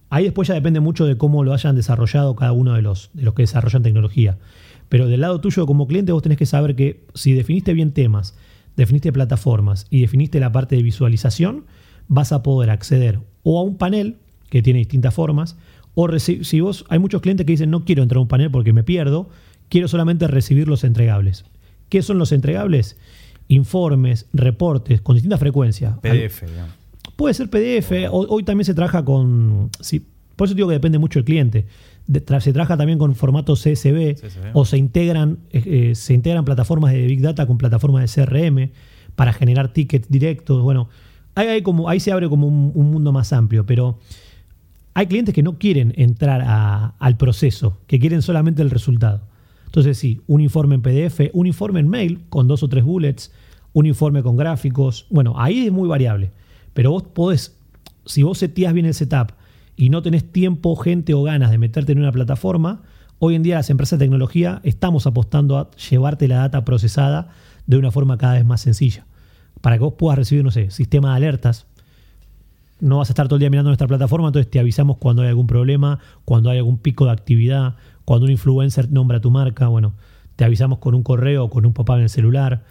[0.10, 3.23] Ahí después ya depende mucho de cómo lo hayan desarrollado cada uno de los, de
[3.23, 4.38] los que desarrollan tecnología.
[4.88, 8.38] Pero del lado tuyo como cliente vos tenés que saber que si definiste bien temas,
[8.78, 11.66] definiste plataformas y definiste la parte de visualización,
[12.08, 14.18] vas a poder acceder o a un panel
[14.50, 15.58] que tiene distintas formas,
[15.96, 18.72] o si vos, hay muchos clientes que dicen no quiero entrar a un panel porque
[18.72, 19.30] me pierdo,
[19.68, 21.44] quiero solamente recibir los entregables.
[21.90, 22.98] ¿Qué son los entregables?
[23.48, 25.98] Informes, reportes con distinta frecuencia.
[26.02, 26.74] PDF, digamos.
[27.16, 27.92] Puede ser PDF.
[28.12, 29.72] Hoy, hoy también se trabaja con.
[29.80, 31.66] sí, Por eso digo que depende mucho del cliente.
[32.39, 34.15] Se trabaja también con formatos CSV,
[34.54, 38.72] o se integran, eh, eh, se integran plataformas de Big Data con plataformas de CRM
[39.15, 40.62] para generar tickets directos.
[40.63, 40.89] Bueno,
[41.36, 44.00] ahí, como, ahí se abre como un, mundo más amplio, pero
[44.93, 49.22] hay clientes que no quieren entrar al proceso, que quieren solamente el resultado.
[49.65, 53.32] Entonces sí, un informe en PDF, un informe en mail con dos o tres bullets,
[53.74, 55.06] un informe con gráficos.
[55.10, 56.32] Bueno, ahí es muy variable.
[56.74, 57.58] Pero vos podés,
[58.06, 59.34] si vos setías bien el setup
[59.78, 62.82] y no tenés tiempo, gente o ganas de meterte en una plataforma,
[63.20, 67.30] hoy en día las empresas de tecnología estamos apostando a llevarte la data procesada
[67.68, 69.06] de una forma cada vez más sencilla.
[69.62, 71.68] Para que vos puedas recibir, no sé, sistema de alertas.
[72.80, 75.30] No vas a estar todo el día mirando nuestra plataforma, entonces te avisamos cuando hay
[75.30, 79.94] algún problema, cuando hay algún pico de actividad, cuando un influencer nombra tu marca, bueno,
[80.36, 82.63] te avisamos con un correo o con un pop-up en el celular.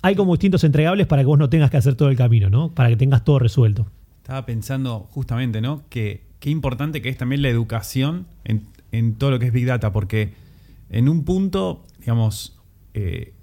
[0.00, 2.74] Hay como distintos entregables para que vos no tengas que hacer todo el camino, ¿no?
[2.74, 3.86] Para que tengas todo resuelto.
[4.22, 5.82] Estaba pensando justamente, ¿no?
[5.88, 9.92] Que qué importante que es también la educación en, todo lo que es Big Data,
[9.92, 10.32] porque
[10.90, 12.56] en un punto, digamos,
[12.94, 13.34] eh,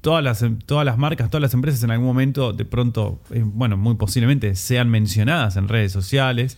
[0.00, 3.76] todas, las, todas las marcas, todas las empresas en algún momento, de pronto, eh, bueno,
[3.76, 6.56] muy posiblemente sean mencionadas en redes sociales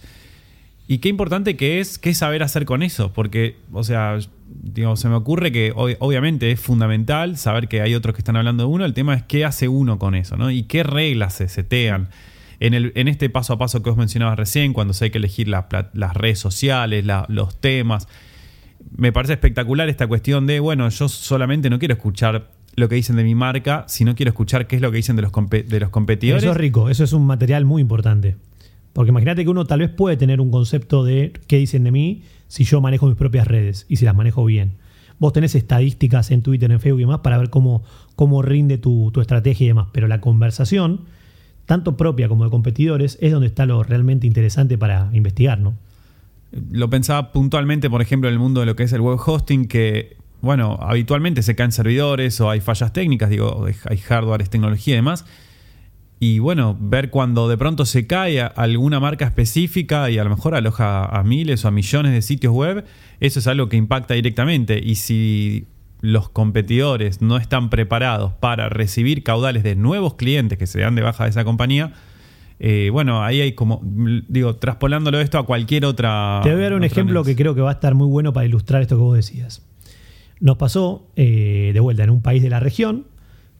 [0.88, 5.09] y qué importante que es, qué saber hacer con eso, porque, o sea, digo, se
[5.09, 8.85] me ocurre que obviamente es fundamental saber que hay otros que están hablando de uno,
[8.85, 10.50] el tema es qué hace uno con eso, ¿no?
[10.50, 12.09] Y qué reglas se setean.
[12.60, 15.18] En, el, en este paso a paso que os mencionabas recién, cuando se hay que
[15.18, 18.08] elegir las redes sociales, los temas,
[18.96, 23.16] me parece espectacular esta cuestión de, bueno, yo solamente no quiero escuchar lo que dicen
[23.16, 25.90] de mi marca, sino quiero escuchar qué es lo que dicen de los, de los
[25.90, 26.42] competidores.
[26.42, 28.36] Eso es rico, eso es un material muy importante.
[28.92, 32.22] Porque imagínate que uno tal vez puede tener un concepto de qué dicen de mí
[32.48, 34.78] si yo manejo mis propias redes y si las manejo bien.
[35.18, 37.82] Vos tenés estadísticas en Twitter, en Facebook y demás para ver cómo,
[38.14, 39.88] cómo rinde tu, estrategia y demás.
[39.92, 41.02] Pero la conversación,
[41.66, 45.74] tanto propia como de competidores, es donde está lo realmente interesante para investigar, ¿no?
[46.70, 49.66] Lo pensaba puntualmente, por ejemplo, en el mundo de lo que es el web hosting,
[49.66, 54.94] que, bueno, habitualmente se caen servidores o hay fallas técnicas, digo, hay hardware, es tecnología
[54.94, 55.26] y demás
[56.18, 60.55] y bueno, ver cuando de pronto se cae alguna marca específica y a lo mejor
[60.55, 62.87] aloja a miles o a millones de sitios web,
[63.20, 64.81] eso es algo que impacta directamente.
[64.83, 65.66] Y si
[66.00, 71.02] los competidores no están preparados para recibir caudales de nuevos clientes que se dan de
[71.02, 71.92] baja de esa compañía,
[72.59, 76.40] eh, bueno, ahí hay como, digo, traspolándolo esto a cualquier otra.
[76.42, 78.46] Te voy a dar un ejemplo que creo que va a estar muy bueno para
[78.46, 79.62] ilustrar esto que vos decías.
[80.40, 83.06] Nos pasó eh, de vuelta en un país de la región,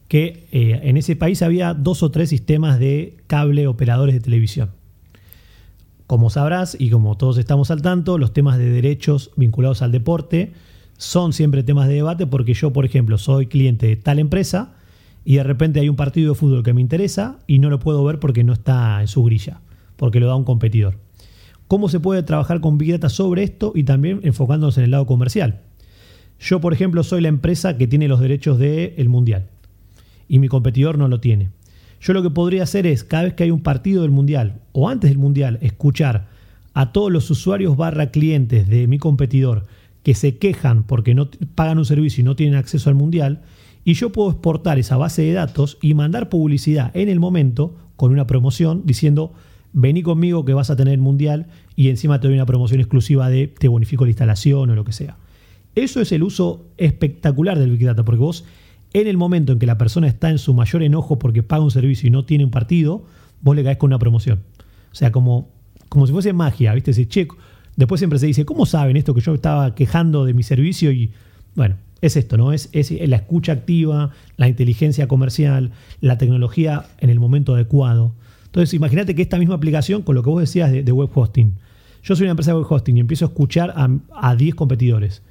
[0.07, 4.71] que eh, en ese país había dos o tres sistemas de cable operadores de televisión.
[6.07, 10.53] Como sabrás y como todos estamos al tanto, los temas de derechos vinculados al deporte
[10.97, 14.73] son siempre temas de debate porque yo, por ejemplo, soy cliente de tal empresa
[15.23, 18.03] y de repente hay un partido de fútbol que me interesa y no lo puedo
[18.03, 19.61] ver porque no está en su grilla,
[19.95, 20.97] porque lo da un competidor.
[21.67, 25.05] ¿Cómo se puede trabajar con Big Data sobre esto y también enfocándonos en el lado
[25.05, 25.61] comercial?
[26.39, 29.47] Yo, por ejemplo, soy la empresa que tiene los derechos del Mundial
[30.27, 31.49] y mi competidor no lo tiene.
[31.99, 34.87] Yo lo que podría hacer es, cada vez que hay un partido del Mundial o
[34.87, 36.27] antes del Mundial, escuchar
[36.73, 39.65] a todos los usuarios barra clientes de mi competidor
[40.07, 43.41] que se quejan porque no pagan un servicio y no tienen acceso al Mundial,
[43.83, 48.13] y yo puedo exportar esa base de datos y mandar publicidad en el momento con
[48.13, 49.33] una promoción diciendo,
[49.73, 53.29] vení conmigo que vas a tener el Mundial y encima te doy una promoción exclusiva
[53.29, 55.17] de te bonifico la instalación o lo que sea.
[55.75, 58.45] Eso es el uso espectacular del Big Data, porque vos
[58.93, 61.71] en el momento en que la persona está en su mayor enojo porque paga un
[61.71, 63.03] servicio y no tiene un partido,
[63.41, 64.39] vos le caes con una promoción.
[64.89, 65.49] O sea, como,
[65.89, 66.91] como si fuese magia, ¿viste?
[66.91, 67.35] Ese checo.
[67.77, 70.91] Después siempre se dice, ¿cómo saben esto que yo estaba quejando de mi servicio?
[70.91, 71.11] Y
[71.55, 72.51] bueno, es esto, ¿no?
[72.51, 78.13] Es, es la escucha activa, la inteligencia comercial, la tecnología en el momento adecuado.
[78.47, 81.53] Entonces, imagínate que esta misma aplicación, con lo que vos decías de, web hosting,
[82.03, 85.21] yo soy una empresa de web hosting y empiezo a escuchar a, a 10 competidores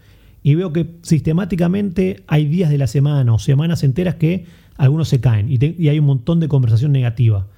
[0.47, 4.45] y veo que sistemáticamente hay días de la semana o semanas enteras que
[4.77, 7.49] algunos se caen y, hay un montón de conversación negativa.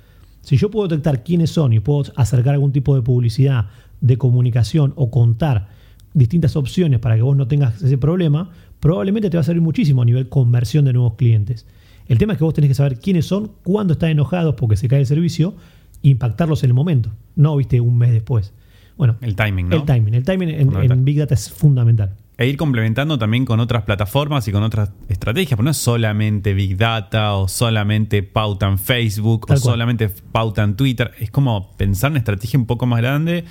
[0.41, 3.67] Si yo puedo detectar quiénes son y puedo acercar algún tipo de publicidad,
[4.01, 5.69] de comunicación o contar
[6.15, 10.03] distintas opciones para que vos no tengas ese problema, probablemente te va a servir muchísimo
[10.03, 11.67] a nivel conversión de nuevos clientes.
[12.07, 14.89] El tema es que vos tenés que saber quiénes son, cuándo están enojados porque se
[14.89, 15.55] cae el servicio,
[16.03, 18.53] impactarlos en el momento, no viste un mes después.
[18.97, 19.77] Bueno, el timing, ¿no?
[19.77, 23.83] El timing, el timing en Big Data es fundamental e ir complementando también con otras
[23.83, 28.79] plataformas y con otras estrategias, porque no es solamente Big Data o solamente pauta en
[28.79, 33.01] Facebook o solamente pauta en Twitter, es como pensar en una estrategia un poco más
[33.01, 33.45] grande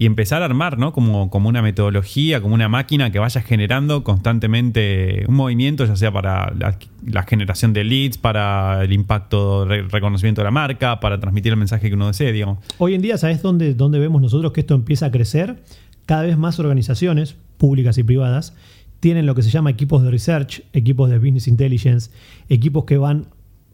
[0.00, 0.94] y empezar a armar, ¿no?
[0.94, 6.10] Como, como una metodología, como una máquina que vaya generando constantemente un movimiento, ya sea
[6.10, 11.58] para la, generación de leads, para el impacto, reconocimiento de la marca, para transmitir el
[11.58, 12.60] mensaje que uno desee, digamos.
[12.78, 15.62] Hoy en día, ¿sabes dónde, dónde vemos nosotros que esto empieza a crecer?
[16.06, 18.54] Cada vez más organizaciones, públicas y privadas,
[19.00, 22.10] tienen lo que se llama equipos de research, equipos de business intelligence,
[22.48, 23.26] equipos que van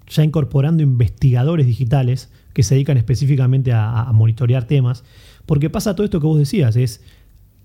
[0.09, 5.05] ya incorporando investigadores digitales que se dedican específicamente a monitorear temas
[5.47, 7.03] porque pasa todo esto que vos decías, es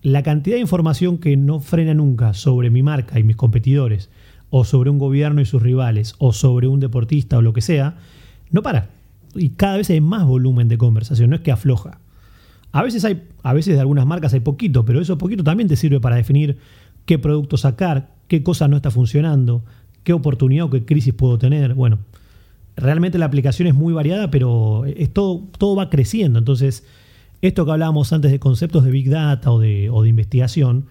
[0.02, 4.10] la cantidad de información que no frena nunca sobre mi marca y mis competidores,
[4.50, 7.98] o sobre un gobierno y sus rivales, o sobre un deportista o lo que sea,
[8.52, 8.90] no para.
[9.36, 12.00] Y cada vez hay más volumen de conversación, no es que afloja.
[12.72, 15.76] A veces hay, a veces de algunas marcas hay poquito, pero eso poquito también te
[15.76, 16.58] sirve para definir
[17.06, 19.64] qué producto sacar, qué cosa no está funcionando,
[20.04, 21.74] qué oportunidad o qué crisis puedo tener.
[21.74, 22.00] Bueno,
[22.76, 26.40] realmente la aplicación es muy variada, pero es todo, todo va creciendo.
[26.40, 26.86] Entonces,
[27.42, 30.86] esto que hablábamos antes de conceptos de Big Data o de, investigación,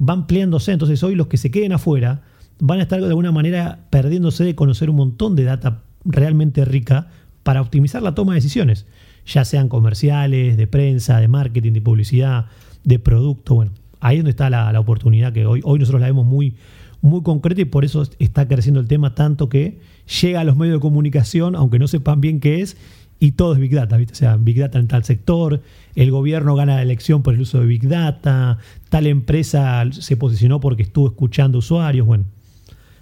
[0.00, 0.72] va ampliándose.
[0.72, 2.22] Entonces hoy los que se queden afuera
[2.58, 7.08] van a estar de alguna manera perdiéndose de conocer un montón de data realmente rica
[7.42, 8.86] para optimizar la toma de decisiones,
[9.26, 12.46] ya sean comerciales, de prensa, de marketing, de publicidad,
[12.82, 13.56] de producto.
[13.56, 16.54] Bueno, ahí es donde está la, oportunidad que hoy, hoy nosotros la vemos muy,
[17.02, 19.78] muy concreta y por eso está creciendo el tema tanto que
[20.22, 22.76] llega a los medios de comunicación, aunque no sepan bien qué es,
[23.18, 24.12] y todo es Big Data, ¿viste?
[24.12, 25.62] O sea, Big Data en tal sector,
[25.94, 28.58] el gobierno gana la elección por el uso de Big Data,
[28.90, 32.24] tal empresa se posicionó porque estuvo escuchando usuarios, bueno,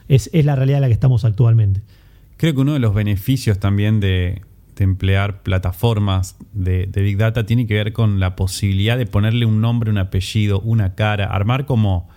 [0.08, 1.80] es, la realidad en la que estamos actualmente.
[2.36, 4.42] Creo que uno de los beneficios también de,
[4.78, 9.90] emplear plataformas de, Big Data tiene que ver con la posibilidad de ponerle un nombre,
[9.90, 12.08] un apellido, una cara, armar como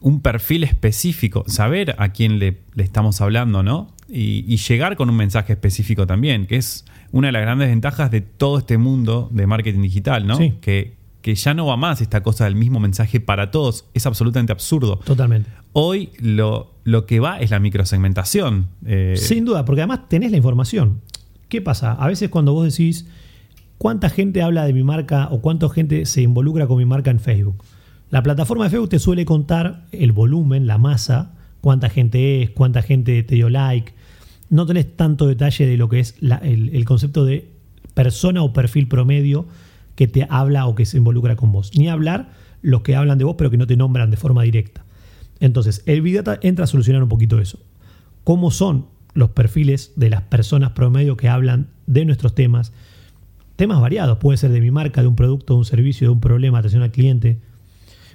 [0.00, 3.94] un perfil específico, saber a quién le, le estamos hablando, ¿no?
[4.14, 8.22] y, llegar con un mensaje específico también, que es una de las grandes ventajas de
[8.22, 10.38] todo este mundo de marketing digital, ¿no?
[10.60, 13.84] Que, que ya no va más esta cosa del mismo mensaje para todos.
[13.94, 14.96] Es absolutamente absurdo.
[14.96, 15.50] Totalmente.
[15.74, 18.68] Hoy lo, lo que va es la microsegmentación.
[18.86, 21.00] Eh, Sin duda, porque además tenés la información.
[21.48, 21.92] ¿Qué pasa?
[21.92, 23.06] A veces cuando vos decís
[23.78, 27.20] cuánta gente habla de mi marca o cuánta gente se involucra con mi marca en
[27.20, 27.62] Facebook.
[28.10, 32.82] La plataforma de Facebook te suele contar el volumen, la masa, cuánta gente es, cuánta
[32.82, 33.92] gente te dio like,
[34.52, 37.50] no tenés tanto detalle de lo que es el, concepto de
[37.94, 39.46] persona o perfil promedio
[39.96, 41.70] que te habla o que se involucra con vos.
[41.74, 42.28] Ni hablar
[42.60, 44.84] los que hablan de vos pero que no te nombran de forma directa.
[45.40, 47.60] Entonces, el Big Data entra a solucionar un poquito eso.
[48.24, 52.74] ¿Cómo son los perfiles de las personas promedio que hablan de nuestros temas?
[53.56, 56.20] Temas variados, puede ser de mi marca, de un producto, de un servicio, de un
[56.20, 57.40] problema, atención al cliente.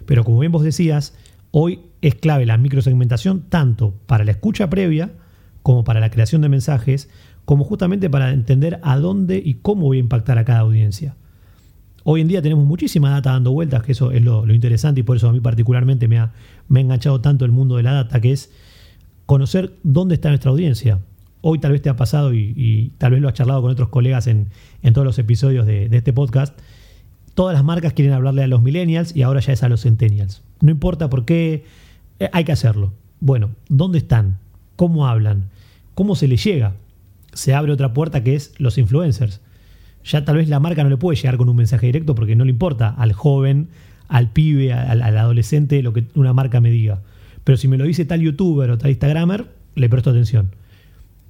[0.06, 1.16] Pero como bien vos decías,
[1.50, 5.14] hoy es clave la microsegmentación tanto para la escucha previa,
[5.68, 7.10] como para la creación de mensajes,
[7.44, 11.18] como justamente para entender a dónde y cómo voy a impactar a cada audiencia.
[12.06, 15.18] Hoy en día tenemos muchísima data dando vueltas, que eso es lo, interesante y por
[15.18, 16.32] eso a mí particularmente me ha,
[16.70, 18.50] me ha enganchado tanto el mundo de la data, que es
[19.26, 21.02] conocer dónde está nuestra audiencia.
[21.42, 24.28] Hoy tal vez te ha pasado y, tal vez lo has charlado con otros colegas
[24.28, 24.48] en,
[24.94, 26.58] todos los episodios de, de, este podcast.
[27.34, 30.44] Todas las marcas quieren hablarle a los millennials y ahora ya es a los centennials.
[30.62, 31.66] No importa por qué,
[32.22, 32.94] eh, hay que hacerlo.
[33.20, 34.38] Bueno, ¿dónde están?
[34.78, 35.50] ¿Cómo hablan?
[35.98, 36.76] ¿Cómo se le llega?
[37.34, 39.42] Se abre otra puerta que es los influencers.
[40.06, 42.46] Ya tal vez la marca no le puede llegar con un mensaje directo porque no
[42.46, 43.70] le importa al joven,
[44.08, 47.02] al pibe, al, adolescente lo que una marca me diga.
[47.44, 50.52] Pero si me lo dice tal youtuber o tal instagramer, le presto atención.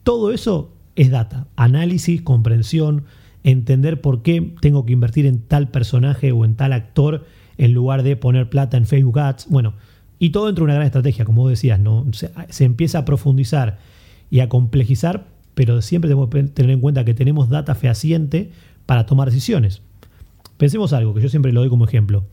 [0.04, 3.06] Todo eso es data, análisis, comprensión,
[3.46, 7.26] entender por qué tengo que invertir en tal personaje o en tal actor
[7.58, 9.48] en lugar de poner plata en Facebook Ads.
[9.50, 9.76] Bueno,
[10.20, 12.06] y todo dentro de una gran estrategia, como vos decías, ¿no?
[12.12, 13.80] se empieza a profundizar
[14.30, 18.52] y a complejizar, pero siempre tenemos que tener en cuenta que tenemos data fehaciente
[18.86, 19.82] para tomar decisiones.
[20.58, 22.26] Pensemos algo que yo siempre lo doy como ejemplo.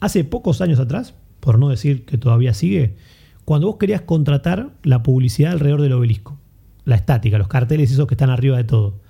[0.00, 2.96] Hace pocos años atrás, por no decir que todavía sigue,
[3.44, 6.38] cuando vos querías contratar la publicidad alrededor del obelisco,
[6.84, 9.00] la estática, los carteles esos que están arriba de todo.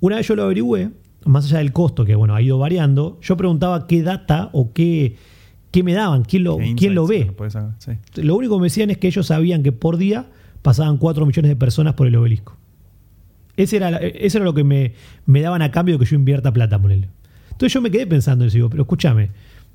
[0.00, 0.90] Una vez yo lo averigüé,
[1.24, 5.16] más allá del costo que bueno, ha ido variando, yo preguntaba qué data o qué,
[5.70, 7.32] qué me daban, quién lo, quién lo ve.
[8.16, 10.26] Lo único que me decían es que ellos sabían que por día
[10.64, 12.56] pasaban 4 millones de personas por el obelisco.
[13.54, 14.94] Ese era, eso era lo que me,
[15.26, 17.08] me, daban a cambio de que yo invierta plata por él.
[17.50, 19.28] Entonces yo me quedé pensando en eso, pero escúchame,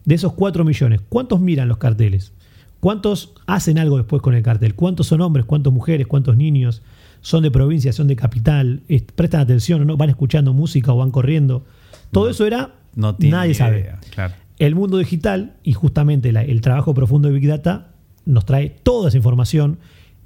[0.04, 2.34] de esos 4 millones, ¿cuántos miran los carteles?
[2.80, 4.74] ¿Cuántos hacen algo después con el cartel?
[4.74, 5.46] ¿Cuántos son hombres?
[5.46, 6.08] ¿Cuántas mujeres?
[6.08, 6.82] ¿Cuántos niños?
[7.22, 7.94] ¿Son de provincia?
[7.94, 8.82] ¿Son de capital?
[9.16, 9.96] ¿Prestan atención o no?
[9.96, 11.66] ¿Van escuchando música o van corriendo?
[12.12, 12.74] Todo eso era...
[12.96, 13.92] No nadie sabe.
[14.58, 17.92] El mundo digital y justamente el trabajo profundo de Big Data
[18.26, 19.78] nos trae toda esa información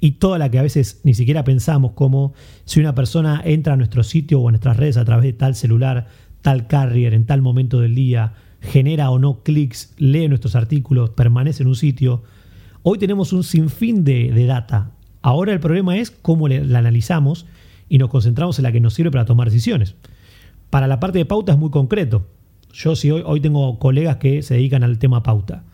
[0.04, 2.34] y toda la que a veces ni siquiera pensamos, como
[2.66, 5.54] si una persona entra a nuestro sitio o a nuestras redes a través de tal
[5.54, 6.08] celular,
[6.42, 11.62] tal carrier, en tal momento del día, genera o no clics, lee nuestros artículos, permanece
[11.62, 12.22] en un sitio.
[12.82, 14.90] Hoy tenemos un sinfín de, de data.
[15.22, 17.46] Ahora el problema es cómo la analizamos
[17.88, 19.94] y nos concentramos en la que nos sirve para tomar decisiones.
[20.68, 22.26] Para la parte de pauta es muy concreto.
[22.74, 25.64] Yo si hoy, hoy tengo colegas que se dedican al tema pauta.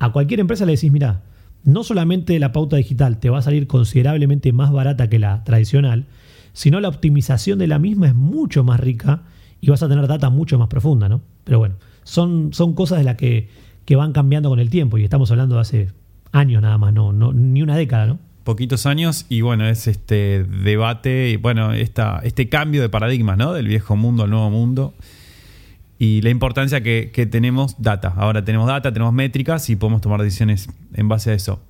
[0.00, 1.22] A cualquier empresa le decís, mira,
[1.64, 6.06] no solamente la pauta digital te va a salir considerablemente más barata que la tradicional,
[6.52, 9.22] sino la optimización de la misma es mucho más rica
[9.60, 11.20] y vas a tener data mucho más profunda, ¿no?
[11.44, 13.48] Pero bueno, son, son cosas de las que,
[13.84, 15.88] que van cambiando con el tiempo y estamos hablando de hace
[16.32, 18.18] años nada más, no, no ni una década, ¿no?
[18.44, 23.52] Poquitos años y bueno, es este debate y bueno, esta, este cambio de paradigmas, ¿no?
[23.52, 24.94] Del viejo mundo al nuevo mundo
[26.00, 28.14] y la importancia que, que, tenemos data.
[28.16, 31.60] Ahora tenemos data, tenemos métricas y podemos tomar decisiones en base a eso.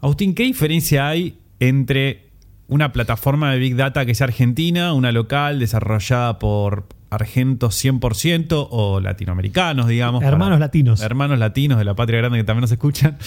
[0.00, 2.32] Agustín, ¿qué diferencia hay entre
[2.66, 8.98] una plataforma de Big Data que es argentina, una local desarrollada por argentos 100% o
[8.98, 10.24] latinoamericanos, digamos.
[10.24, 11.02] Hermanos latinos.
[11.02, 13.18] Hermanos latinos de la patria grande que también nos escuchan.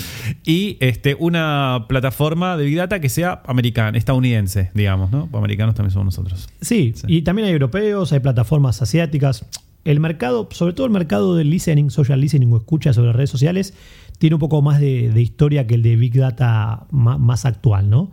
[0.44, 5.30] Y este, una plataforma de Big Data que sea americana, estadounidense, digamos, ¿no?
[5.34, 6.50] Americanos también somos nosotros.
[6.60, 9.46] Sí, sí, y también hay europeos, hay plataformas asiáticas
[9.86, 13.76] el mercado, sobre todo el mercado del listening, social listening o escucha sobre redes sociales,
[14.18, 18.12] tiene un poco más de, historia que el de Big Data más, actual, ¿no?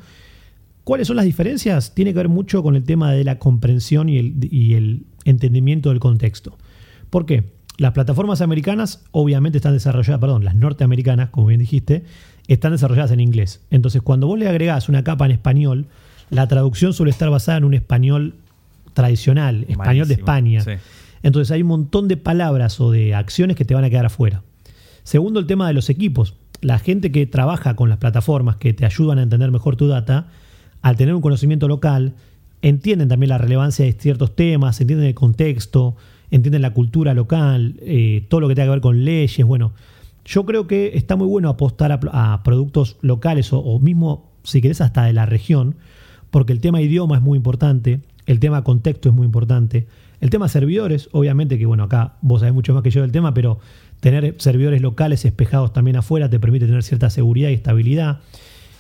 [0.85, 1.95] ¿Cuáles son las diferencias?
[1.95, 4.19] Tiene que ver mucho con el tema de la comprensión y
[4.75, 6.59] el, entendimiento del contexto.
[7.09, 7.53] ¿Por qué?
[7.79, 12.05] Las plataformas americanas obviamente están desarrolladas, perdón, las norteamericanas, como bien dijiste,
[12.49, 13.65] están desarrolladas en inglés.
[13.71, 15.87] Entonces, cuando vos le agregás una capa en español,
[16.29, 18.35] la traducción suele estar basada en un español
[18.93, 20.61] tradicional, español de España.
[20.61, 20.73] Sí.
[21.23, 24.43] Entonces hay un montón de palabras o de acciones que te van a quedar afuera.
[25.05, 26.35] Segundo, el tema de los equipos.
[26.61, 30.29] La gente que trabaja con las plataformas que te ayudan a entender mejor tu data,
[30.81, 32.15] al tener un conocimiento local,
[32.63, 35.97] entienden también la relevancia de ciertos temas, entienden el contexto,
[36.31, 39.45] entienden la cultura local, eh, todo lo que tenga que ver con leyes.
[39.45, 39.73] Bueno,
[40.25, 44.81] yo creo que está muy bueno apostar a, productos locales o, o, mismo, si querés,
[44.81, 45.77] hasta de la región,
[46.31, 49.89] porque el tema idioma es muy importante, el tema contexto es muy importante,
[50.23, 53.35] el tema servidores, obviamente que bueno, acá vos sabés mucho más que yo del tema,
[53.35, 53.59] pero
[53.99, 58.21] tener servidores locales espejados también afuera te permite tener cierta seguridad y estabilidad.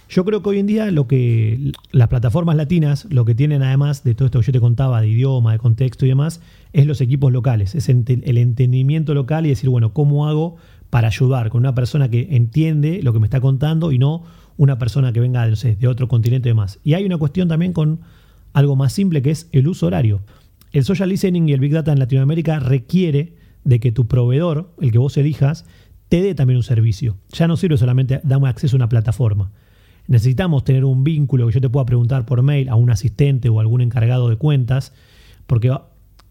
[0.08, 4.04] Yo creo que hoy en día lo que las plataformas latinas, lo que tienen además
[4.04, 6.40] de todo esto que yo te contaba, de idioma, de contexto y demás,
[6.72, 10.58] es los equipos locales, es el entendimiento local y decir, bueno, ¿cómo hago
[10.90, 14.22] para ayudar con una persona que entiende lo que me está contando y no
[14.58, 16.78] una persona que venga no sé, de otro continente y demás?
[16.84, 17.98] Y hay una cuestión también con
[18.52, 20.20] algo más simple que es el uso horario.
[20.72, 24.90] El social listening y el big data en Latinoamérica requiere de que tu proveedor, el
[24.90, 25.66] que vos elijas,
[26.08, 27.18] te dé también un servicio.
[27.32, 29.52] Ya no sirve solamente darme acceso a una plataforma.
[30.08, 33.60] Necesitamos tener un vínculo que yo te pueda preguntar por mail a un asistente o
[33.60, 34.94] algún encargado de cuentas,
[35.46, 35.70] porque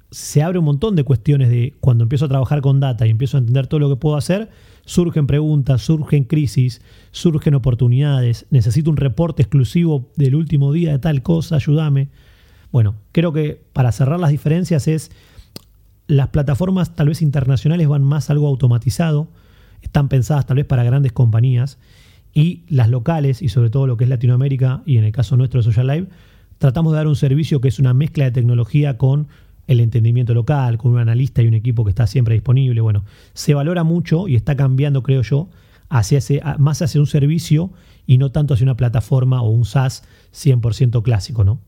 [0.10, 3.38] se abre un montón de cuestiones de cuando empiezo a trabajar con data y empiezo
[3.38, 4.50] a entender todo lo que puedo hacer,
[4.86, 6.82] surgen preguntas, surgen crisis,
[7.12, 12.10] surgen oportunidades, necesito un reporte exclusivo del último día de tal cosa, ayúdame.
[12.72, 15.12] Bueno, creo que para cerrar las diferencias es
[16.08, 19.28] las plataformas tal vez internacionales van más algo automatizado,
[19.82, 21.78] están pensadas tal vez para grandes compañías
[22.34, 25.60] y las locales y sobre todo lo que es Latinoamérica y en el caso nuestro
[25.60, 26.08] de Social Live,
[26.58, 29.28] tratamos de dar un servicio que es una mezcla de tecnología con
[29.68, 32.82] el entendimiento local, con un analista y un equipo que está siempre disponible.
[32.82, 33.04] Bueno,
[33.34, 35.50] se valora mucho y está cambiando, creo yo,
[35.90, 37.72] hacia ese, más hacia un servicio
[38.06, 40.04] y no tanto hacia una plataforma o un SaaS
[40.34, 41.60] 100% clásico, ¿no?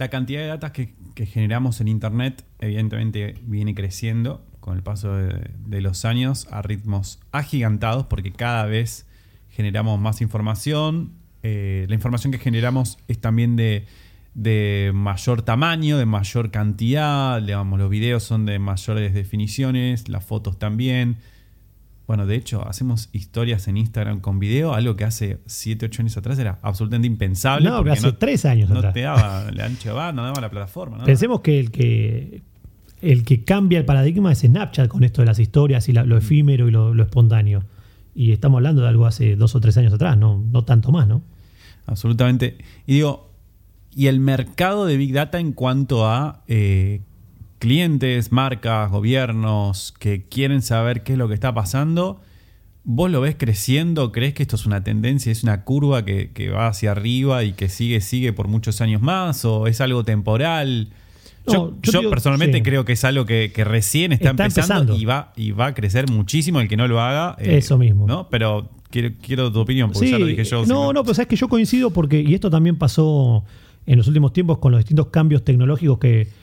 [0.00, 0.94] La cantidad de datos que,
[1.26, 8.06] generamos en Internet evidentemente viene creciendo con el paso de, los años a ritmos agigantados
[8.06, 9.06] porque cada vez
[9.50, 11.12] generamos más información.
[11.42, 13.84] Eh, la información que generamos es también de,
[14.94, 17.42] mayor tamaño, de mayor cantidad.
[17.42, 21.18] Digamos, los videos son de mayores definiciones, las fotos también.
[22.10, 26.16] Bueno, de hecho, hacemos historias en Instagram con video, algo que hace 7, 8 años
[26.16, 27.68] atrás era absolutamente impensable.
[27.68, 28.94] No, hace 3 años no atrás.
[28.94, 31.04] te daba ancho de banda, no daba la plataforma.
[31.04, 32.42] Pensemos que el que
[33.00, 36.18] el que cambia el paradigma es Snapchat con esto de las historias y lo mm.
[36.18, 37.62] efímero y lo, espontáneo.
[38.12, 41.06] Y estamos hablando de algo hace 2 o 3 años atrás, no, no tanto más,
[41.06, 41.22] ¿no?
[41.86, 42.58] Absolutamente.
[42.88, 43.30] Y digo,
[43.94, 47.02] y el mercado de Big Data en cuanto a eh,
[47.60, 52.20] clientes, marcas, gobiernos que quieren saber qué es lo que está pasando,
[52.84, 54.10] ¿vos lo ves creciendo?
[54.12, 57.68] ¿Crees que esto es una tendencia, es una curva que, va hacia arriba y que
[57.68, 59.44] sigue, sigue por muchos años más?
[59.44, 60.88] ¿O es algo temporal?
[61.46, 65.74] yo, personalmente creo que es algo que, recién está, empezando, Y, va, y va a
[65.74, 67.36] crecer muchísimo el que no lo haga.
[67.38, 68.06] Eh, Eso mismo.
[68.06, 68.26] ¿no?
[68.30, 70.64] Pero quiero, quiero tu opinión, porque ya lo dije yo.
[70.64, 73.44] No, no, pues es que yo coincido porque, y esto también pasó
[73.84, 76.39] en los últimos tiempos con los distintos cambios tecnológicos que,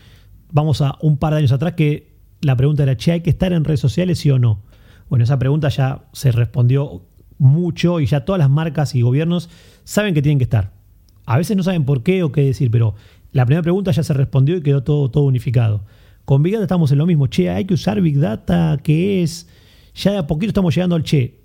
[0.51, 3.53] vamos a un par de años atrás que la pregunta era, che, ¿hay que estar
[3.53, 4.61] en redes sociales sí o no?
[5.09, 7.01] Bueno, esa pregunta ya se respondió
[7.37, 9.49] mucho y ya todas las marcas y gobiernos
[9.83, 10.73] saben que tienen que estar.
[11.25, 12.95] A veces no saben por qué o qué decir, pero
[13.31, 15.83] la primera pregunta ya se respondió y quedó todo, todo unificado.
[16.25, 17.27] Con Big Data estamos en lo mismo.
[17.27, 19.47] Che, hay que usar Big Data, ¿qué es?
[19.95, 21.39] Ya de a poquito estamos llegando al che.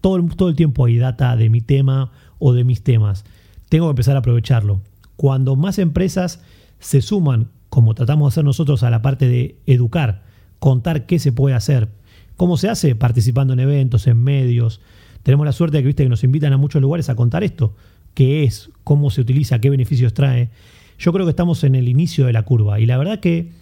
[0.00, 3.24] Todo, todo el tiempo hay data de mi tema o de mis temas.
[3.68, 4.80] Tengo que empezar a aprovecharlo.
[5.16, 6.42] Cuando más empresas
[6.80, 10.24] se suman, como tratamos de hacer nosotros, a la parte de educar,
[10.58, 11.88] contar qué se puede hacer,
[12.36, 14.82] cómo se hace participando en eventos, en medios.
[15.22, 17.74] Tenemos la suerte de que, viste, que nos invitan a muchos lugares a contar esto.
[18.12, 18.68] ¿Qué es?
[18.84, 19.58] ¿Cómo se utiliza?
[19.58, 20.50] ¿Qué beneficios trae?
[20.98, 22.78] Yo creo que estamos en el inicio de la curva.
[22.78, 23.52] Y la verdad que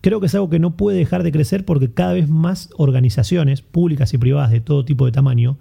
[0.00, 3.62] creo que es algo que no puede dejar de crecer porque cada vez más organizaciones
[3.62, 5.58] públicas y privadas de todo tipo de tamaño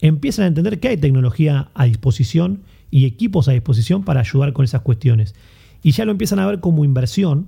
[0.00, 4.64] empiezan a entender que hay tecnología a disposición y equipos a disposición para ayudar con
[4.64, 5.36] esas cuestiones.
[5.86, 7.46] Y ya lo empiezan a ver como inversión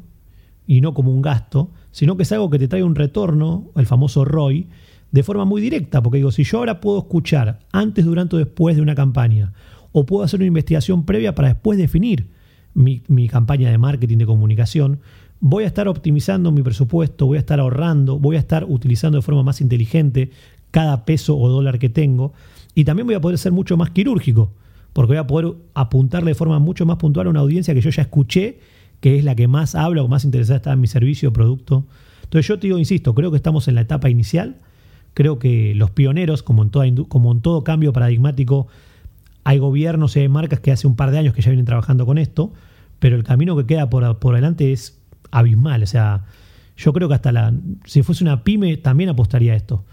[0.65, 3.85] y no como un gasto, sino que es algo que te trae un retorno, el
[3.85, 4.69] famoso ROI,
[5.11, 6.01] de forma muy directa.
[6.05, 9.55] Porque digo, si yo ahora puedo escuchar antes, durante o después de una campaña,
[9.91, 12.29] o puedo hacer una investigación previa para después definir
[12.75, 15.01] mi, mi campaña de marketing, de comunicación,
[15.41, 19.23] voy a estar optimizando mi presupuesto, voy a estar ahorrando, voy a estar utilizando de
[19.23, 20.31] forma más inteligente
[20.71, 22.35] cada peso o dólar que tengo
[22.77, 24.53] y también voy a poder ser mucho más quirúrgico,
[24.93, 27.91] porque voy a poder apuntarle de forma mucho más puntual a una audiencia que yo
[27.91, 28.61] ya escuché,
[29.01, 31.87] que es la que más habla o más interesada está en mi servicio o producto.
[32.25, 34.57] Entonces yo te digo, insisto, creo que estamos en la etapa inicial,
[35.15, 38.67] creo que los pioneros, como en, toda, como en todo cambio paradigmático,
[39.45, 42.05] hay gobiernos y hay marcas que hace un par de años que ya vienen trabajando
[42.05, 42.53] con esto,
[42.99, 45.83] pero el camino que queda por, por delante es abismal.
[45.83, 46.25] O sea,
[46.77, 47.53] yo creo que hasta la.
[47.85, 49.85] Si fuese una pyme, también apostaría a esto.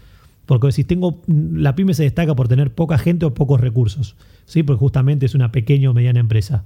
[0.46, 1.22] Porque si tengo.
[1.26, 4.16] La pyme se destaca por tener poca gente o pocos recursos.
[4.46, 4.62] ¿Sí?
[4.62, 6.64] Porque justamente es una pequeña o mediana empresa.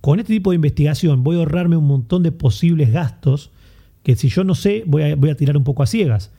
[0.00, 3.50] Con este tipo de investigación voy a ahorrarme un montón de posibles gastos
[4.02, 6.30] que si yo no sé, voy a, voy a tirar un poco a ciegas.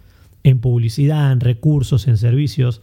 [0.44, 2.82] En publicidad, en recursos, en servicios.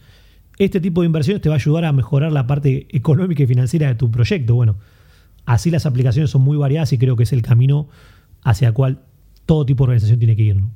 [0.57, 3.87] Este tipo de inversiones te va a ayudar a mejorar la parte económica y financiera
[3.87, 4.55] de tu proyecto.
[4.55, 4.75] Bueno,
[5.45, 7.87] así las aplicaciones son muy variadas y creo que es el camino
[8.41, 8.99] hacia el cual
[9.45, 10.57] todo tipo de organización tiene que ir.
[10.57, 10.71] ¿no?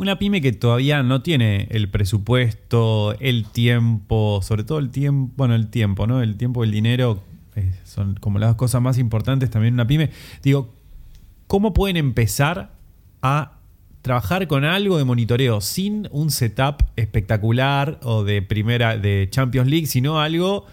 [0.00, 5.54] Una pyme que todavía no tiene el presupuesto, el tiempo, sobre todo el tiempo, bueno,
[5.54, 6.22] el tiempo, ¿no?
[6.22, 7.22] El tiempo el dinero
[7.54, 10.08] eh, son como las cosas más importantes también una pyme.
[10.42, 10.72] Digo,
[11.46, 12.70] ¿cómo pueden empezar
[13.20, 13.58] a
[14.00, 19.86] trabajar con algo de monitoreo sin un setup espectacular o de primera de Champions League,
[19.86, 20.64] sino algo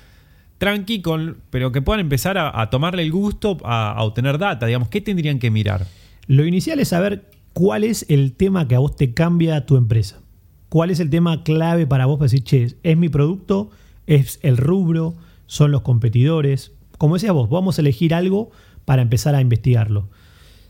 [0.57, 4.67] tranqui, con, pero que puedan empezar a, a tomarle el gusto a, a obtener data?
[4.67, 5.85] Digamos, ¿qué tendrían que mirar?
[6.27, 10.21] Lo inicial es saber cuál es el tema que a vos te cambia tu empresa.
[10.69, 13.71] ¿Cuál es el tema clave para vos para decir, che, es mi producto,
[14.05, 15.15] es el rubro,
[15.47, 16.73] son los competidores?
[16.99, 18.51] Como decías vos, vamos a elegir algo
[18.85, 20.07] para empezar a investigarlo.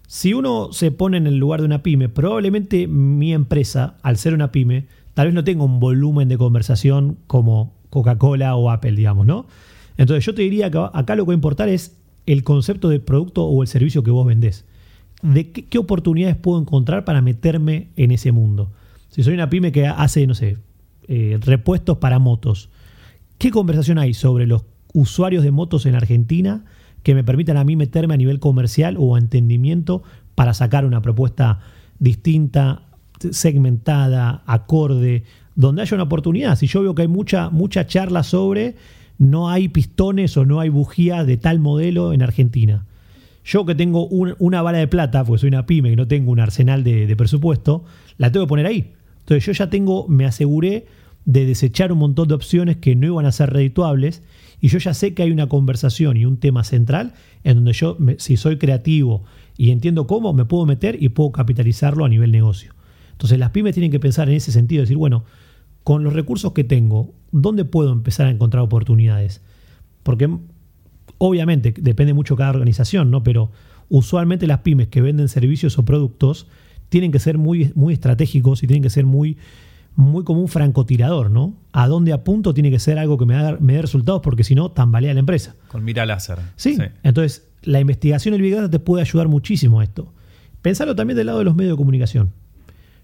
[0.08, 4.34] Si uno se pone en el lugar de una pyme, probablemente mi empresa, al ser
[4.34, 9.26] una pyme, tal vez no tenga un volumen de conversación como Coca-Cola o Apple, digamos,
[9.26, 9.46] ¿no?
[9.98, 13.02] Entonces yo te diría que acá lo que va a importar es el concepto de
[13.02, 14.64] producto o el servicio que vos vendés.
[15.22, 18.72] ¿De qué, oportunidades puedo encontrar para meterme en ese mundo?
[19.10, 20.58] Si soy una pyme que hace, no sé,
[21.08, 22.70] eh, repuestos para motos,
[23.38, 24.64] ¿qué conversación hay sobre los
[24.94, 26.66] usuarios de motos en Argentina
[27.04, 30.04] que me permitan a mí meterme a nivel comercial o entendimiento
[30.36, 31.60] para sacar una propuesta
[32.00, 32.84] distinta,
[33.32, 35.24] segmentada, acorde,
[35.56, 36.58] donde haya una oportunidad?
[36.58, 38.76] Si yo veo que hay mucha, mucha charla sobre
[39.18, 42.86] no hay pistones o no hay bujías de tal modelo en Argentina.
[43.48, 46.32] Yo que tengo un- una bala de plata, porque soy una pyme que no tengo
[46.34, 47.86] un arsenal de, presupuesto,
[48.18, 48.92] la tengo que poner ahí.
[49.20, 50.86] Entonces yo ya tengo, me aseguré
[51.24, 54.22] de desechar un montón de opciones que no iban a ser redituables
[54.60, 57.14] y yo ya sé que hay una conversación y un tema central
[57.46, 59.24] en donde yo, si soy creativo
[59.58, 62.74] y entiendo cómo, me puedo meter y puedo capitalizarlo a nivel negocio.
[63.14, 65.24] Entonces las pymes tienen que pensar en ese sentido, decir, bueno,
[65.86, 69.42] con los recursos que tengo, ¿dónde puedo empezar a encontrar oportunidades?
[70.04, 70.30] Porque
[71.18, 73.24] obviamente depende mucho cada organización, ¿no?
[73.24, 73.52] Pero
[73.90, 76.48] usualmente las pymes que venden servicios o productos
[76.90, 79.38] tienen que ser muy, muy estratégicos y tienen que ser muy,
[79.96, 81.54] muy como un francotirador, ¿no?
[81.74, 84.56] A dónde apunto tiene que ser algo que me, haga- me dé resultados porque si
[84.56, 85.56] no, tambalea la empresa.
[85.70, 86.40] Con mira láser.
[86.56, 86.78] Sí.
[87.04, 90.14] Entonces, la investigación del Big Data te puede ayudar muchísimo a esto.
[90.62, 92.32] Pensarlo también del lado de los medios de comunicación.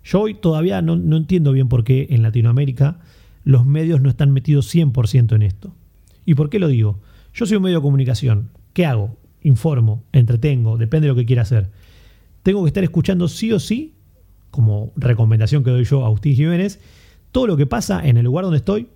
[0.04, 3.00] Yo hoy todavía no, no entiendo bien por qué en Latinoamérica
[3.46, 5.74] los medios no están metidos 100% en esto.
[6.26, 7.00] ¿Y por qué lo digo?
[7.34, 8.50] Yo soy un medio de comunicación.
[8.74, 9.18] ¿Qué hago?
[9.42, 11.72] Informo, entretengo, depende de lo que quiera hacer.
[12.44, 13.96] Tengo que estar escuchando sí o sí,
[14.52, 16.80] como recomendación que doy yo a Agustín Jiménez,
[17.32, 18.88] todo lo que pasa en el lugar donde estoy,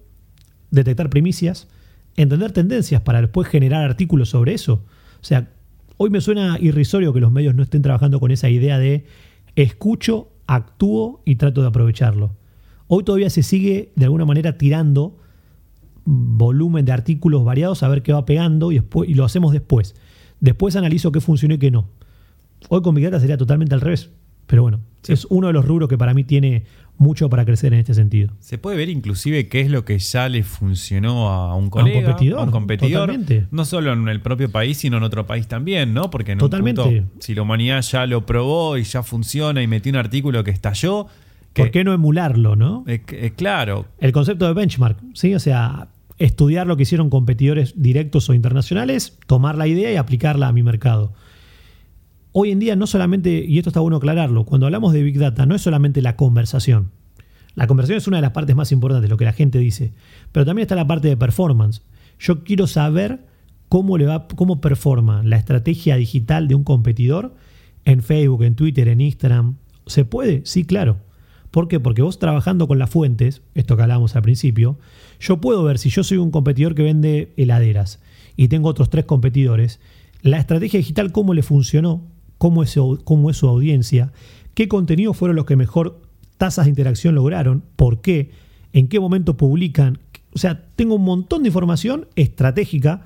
[0.69, 1.67] detectar primicias,
[2.15, 4.85] entender tendencias para después generar artículos sobre eso.
[5.19, 5.49] O sea,
[5.97, 9.05] hoy me suena irrisorio que los medios no estén trabajando con esa idea de
[9.55, 12.35] escucho, actúo y trato de aprovecharlo.
[12.87, 15.17] Hoy todavía se sigue de alguna manera tirando
[16.09, 19.93] volumen de artículos variados a ver qué va pegando y, después, y lo hacemos después.
[20.39, 21.89] Después analizo qué funcionó y qué no.
[22.69, 24.09] Hoy con Big Data sería totalmente al revés.
[24.45, 26.63] Pero bueno, es uno de los rubros que para mí tiene
[26.97, 28.33] mucho para crecer en este sentido.
[28.39, 31.99] Se puede ver inclusive qué es lo que ya le funcionó a un colega, a
[31.99, 33.47] un competidor, a un competidor totalmente.
[33.51, 36.09] no solo en el propio país, sino en otro país también, ¿no?
[36.09, 36.81] Porque en Totalmente.
[36.81, 40.41] un punto, si la humanidad ya lo probó y ya funciona y metió un artículo
[40.45, 41.07] que estalló,
[41.51, 42.85] que, ¿Por qué no emularlo, no?
[42.87, 45.35] eh, eh, claro, El concepto de benchmark, ¿sí?
[45.35, 50.47] O sea, estudiar lo que hicieron competidores directos o internacionales, tomar la idea y aplicarla
[50.47, 51.13] a mi mercado.
[52.31, 55.45] Hoy en día no solamente, y esto está bueno aclararlo, cuando hablamos de Big Data
[55.45, 56.91] no es solamente la conversación.
[57.55, 59.93] La conversación es una de las partes más importantes, lo que la gente dice,
[60.31, 61.81] pero también está la parte de performance.
[62.19, 63.25] Yo quiero saber
[63.69, 67.35] cómo, le va, cómo performa la estrategia digital de un competidor
[67.85, 69.57] en Facebook, en Twitter, en Instagram.
[69.85, 70.41] ¿Se puede?
[70.45, 70.97] Sí, claro.
[71.51, 71.79] ¿Por qué?
[71.79, 74.77] Porque vos trabajando con las fuentes, esto que hablábamos al principio,
[75.19, 77.99] yo puedo ver si yo soy un competidor que vende heladeras
[78.35, 79.79] y tengo otros tres competidores,
[80.21, 82.03] la estrategia digital, cómo le funcionó,
[82.37, 84.11] cómo es, su- cómo es su audiencia,
[84.53, 86.01] qué contenidos fueron los que mejor
[86.37, 88.31] tasas de interacción lograron, por qué,
[88.73, 89.99] en qué momento publican.
[90.33, 93.05] O sea, tengo un montón de información estratégica,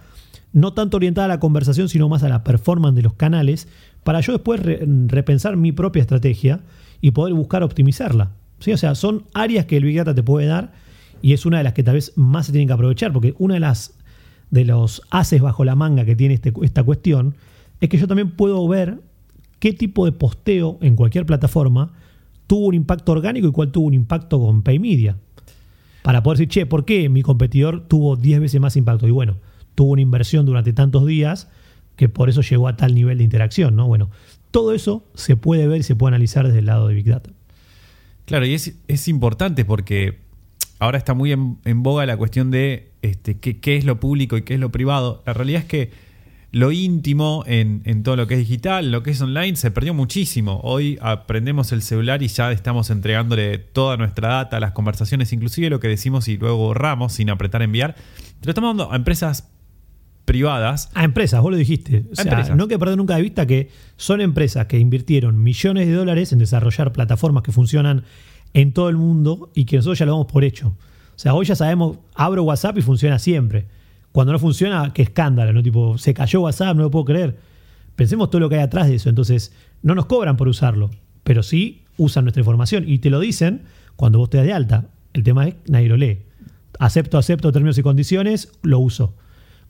[0.52, 3.70] no tanto orientada a la conversación, sino más a la performance de los canales,
[4.04, 6.60] para yo después re- repensar mi propia estrategia
[7.02, 8.32] y poder buscar optimizarla.
[8.60, 8.72] ¿Sí?
[8.72, 10.72] O sea, son áreas que el Big Data te puede dar
[11.22, 13.56] y es una de las que tal vez más se tienen que aprovechar, porque una
[13.56, 13.96] de las
[14.52, 17.36] de los haces bajo la manga que tiene este- esta cuestión
[17.80, 19.00] es que yo también puedo ver
[19.60, 21.94] qué tipo de posteo en cualquier plataforma
[22.48, 25.16] tuvo un impacto orgánico y cuál tuvo un impacto con Pay Media.
[26.04, 29.08] Para poder decir, che, ¿por qué mi competidor tuvo 10 veces más impacto?
[29.08, 29.38] Y bueno,
[29.76, 31.48] tuvo una inversión durante tantos días
[31.96, 33.88] que por eso llegó a tal nivel de interacción, ¿no?
[33.88, 34.10] Bueno,
[34.52, 37.32] todo eso se puede ver y se puede analizar desde el lado de Big Data.
[38.26, 40.20] Claro, y es, es importante porque
[40.80, 44.44] ahora está muy en, boga la cuestión de este, qué, qué es lo público y
[44.44, 45.24] qué es lo privado.
[45.26, 45.92] La realidad es que
[46.52, 49.94] lo íntimo en, en todo lo que es digital, lo que es online, se perdió
[49.94, 50.60] muchísimo.
[50.64, 55.80] Hoy aprendemos el celular y ya estamos entregándole toda nuestra data, las conversaciones, inclusive lo
[55.80, 57.96] que decimos y luego borramos sin apretar enviar.
[57.96, 59.50] Te lo estamos dando a empresas
[60.26, 62.06] privadas A empresas, vos lo dijiste.
[62.12, 65.88] O sea, no hay que perder nunca de vista que son empresas que invirtieron millones
[65.88, 68.04] de dólares en desarrollar plataformas que funcionan
[68.54, 70.68] en todo el mundo y que nosotros ya lo damos por hecho.
[70.70, 73.68] O sea, hoy ya sabemos, abro WhatsApp y funciona siempre.
[74.12, 75.64] Cuando no funciona, qué escándalo, ¿no?
[75.64, 77.38] Tipo, se cayó WhatsApp, no lo puedo creer.
[77.96, 79.10] Pensemos todo lo que hay atrás de eso.
[79.10, 79.54] Entonces,
[79.84, 80.90] no nos cobran por usarlo,
[81.24, 83.64] pero sí usan nuestra información y te lo dicen
[83.96, 84.90] cuando vos te das de alta.
[85.14, 86.24] El tema es nadie lo lee.
[86.80, 89.14] Acepto, acepto términos y condiciones, lo uso.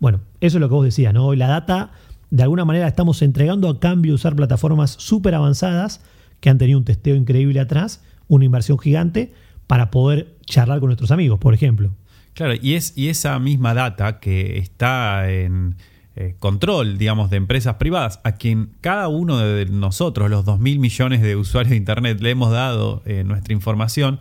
[0.02, 1.28] Bueno, eso es lo que vos decías, ¿no?
[1.28, 1.92] Hoy la data,
[2.32, 6.02] de alguna manera, estamos entregando a cambio usar plataformas súper avanzadas
[6.40, 9.32] que han tenido un testeo increíble atrás, una inversión gigante,
[9.68, 11.92] para poder charlar con nuestros amigos, por ejemplo.
[12.34, 15.76] Claro, y, es, y esa misma data que está en
[16.16, 21.22] eh, control, digamos, de empresas privadas, a quien cada uno de nosotros, los 2.000 millones
[21.22, 24.20] de usuarios de Internet, le hemos dado eh, nuestra información,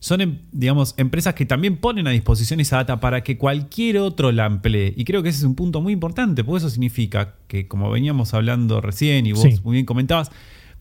[0.00, 4.32] son, em- digamos, empresas que también ponen a disposición esa data para que cualquier otro
[4.32, 4.92] la emplee.
[4.96, 8.32] Y creo que ese es un punto muy importante, porque eso significa que, como veníamos
[8.34, 9.60] hablando recién y vos Sí.
[9.62, 10.30] muy bien comentabas,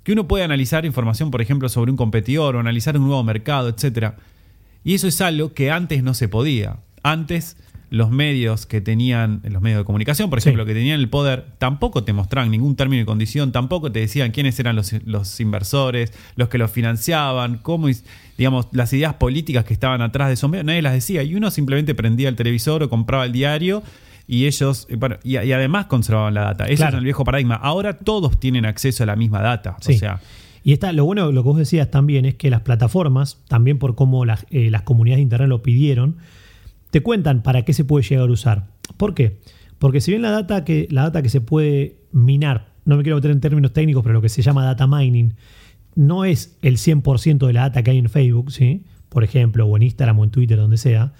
[0.04, 3.68] que uno puede analizar información, por ejemplo, sobre un competidor o analizar un nuevo mercado,
[3.70, 4.16] etcétera.
[4.86, 6.78] Y eso es algo que antes no se podía.
[7.04, 7.58] Antes
[7.92, 10.50] los medios que tenían, los medios de comunicación, por Sí.
[10.50, 14.32] ejemplo, que tenían el poder, tampoco te mostraban ningún término y condición, tampoco te decían
[14.32, 17.88] quiénes eran los, los inversores, los que los financiaban, cómo,
[18.38, 21.24] digamos, las ideas políticas que estaban atrás de esos medios, nadie las decía.
[21.24, 23.82] Y uno simplemente prendía el televisor o compraba el diario
[24.28, 26.66] y ellos, eh, bueno, y, y además conservaban la data.
[26.66, 26.98] Ese Claro.
[26.98, 27.56] es el viejo paradigma.
[27.56, 29.78] Ahora todos tienen acceso a la misma data.
[29.82, 29.96] Sí.
[29.96, 30.22] O sea,
[30.62, 33.96] Y está, lo bueno, lo que vos decías también es que las plataformas, también por
[33.96, 36.18] cómo las, eh, las comunidades de internet lo pidieron,
[36.92, 38.68] te cuentan para qué se puede llegar a usar.
[38.98, 39.40] ¿Por qué?
[39.78, 43.18] Porque si bien la data que, la data que se puede minar, no me quiero
[43.18, 45.36] meter en términos técnicos, pero lo que se llama data mining,
[45.96, 48.84] no es el 100% de la data que hay en Facebook, ¿sí?
[49.10, 51.14] por ejemplo, o en Instagram o en Twitter, donde sea,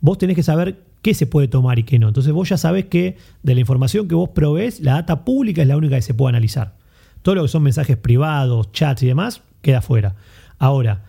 [0.00, 2.08] vos tenés que saber qué se puede tomar y qué no.
[2.08, 5.68] Entonces vos ya sabés que de la información que vos provees, la data pública es
[5.68, 6.76] la única que se puede analizar.
[7.22, 10.16] Todo lo que son mensajes privados, chats y demás, queda fuera.
[10.58, 11.04] Ahora,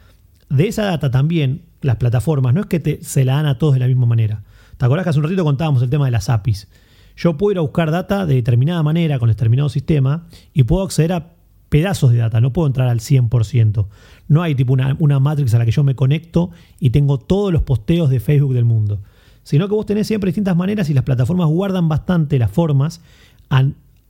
[0.50, 3.74] de esa data también, las plataformas, no es que te- se la dan a todos
[3.74, 4.44] de la misma manera.
[4.78, 6.68] ¿Te acordás que hace un ratito contábamos el tema de las APIs?
[7.16, 11.14] Yo puedo ir a buscar data de determinada manera con determinado sistema y puedo acceder
[11.14, 11.34] a
[11.70, 13.88] pedazos de data, no puedo entrar al 100%.
[14.28, 17.52] No hay tipo una, una matrix a la que yo me conecto y tengo todos
[17.54, 19.00] los posteos de Facebook del mundo.
[19.44, 23.02] Sino que vos tenés siempre distintas maneras y las plataformas guardan bastante las formas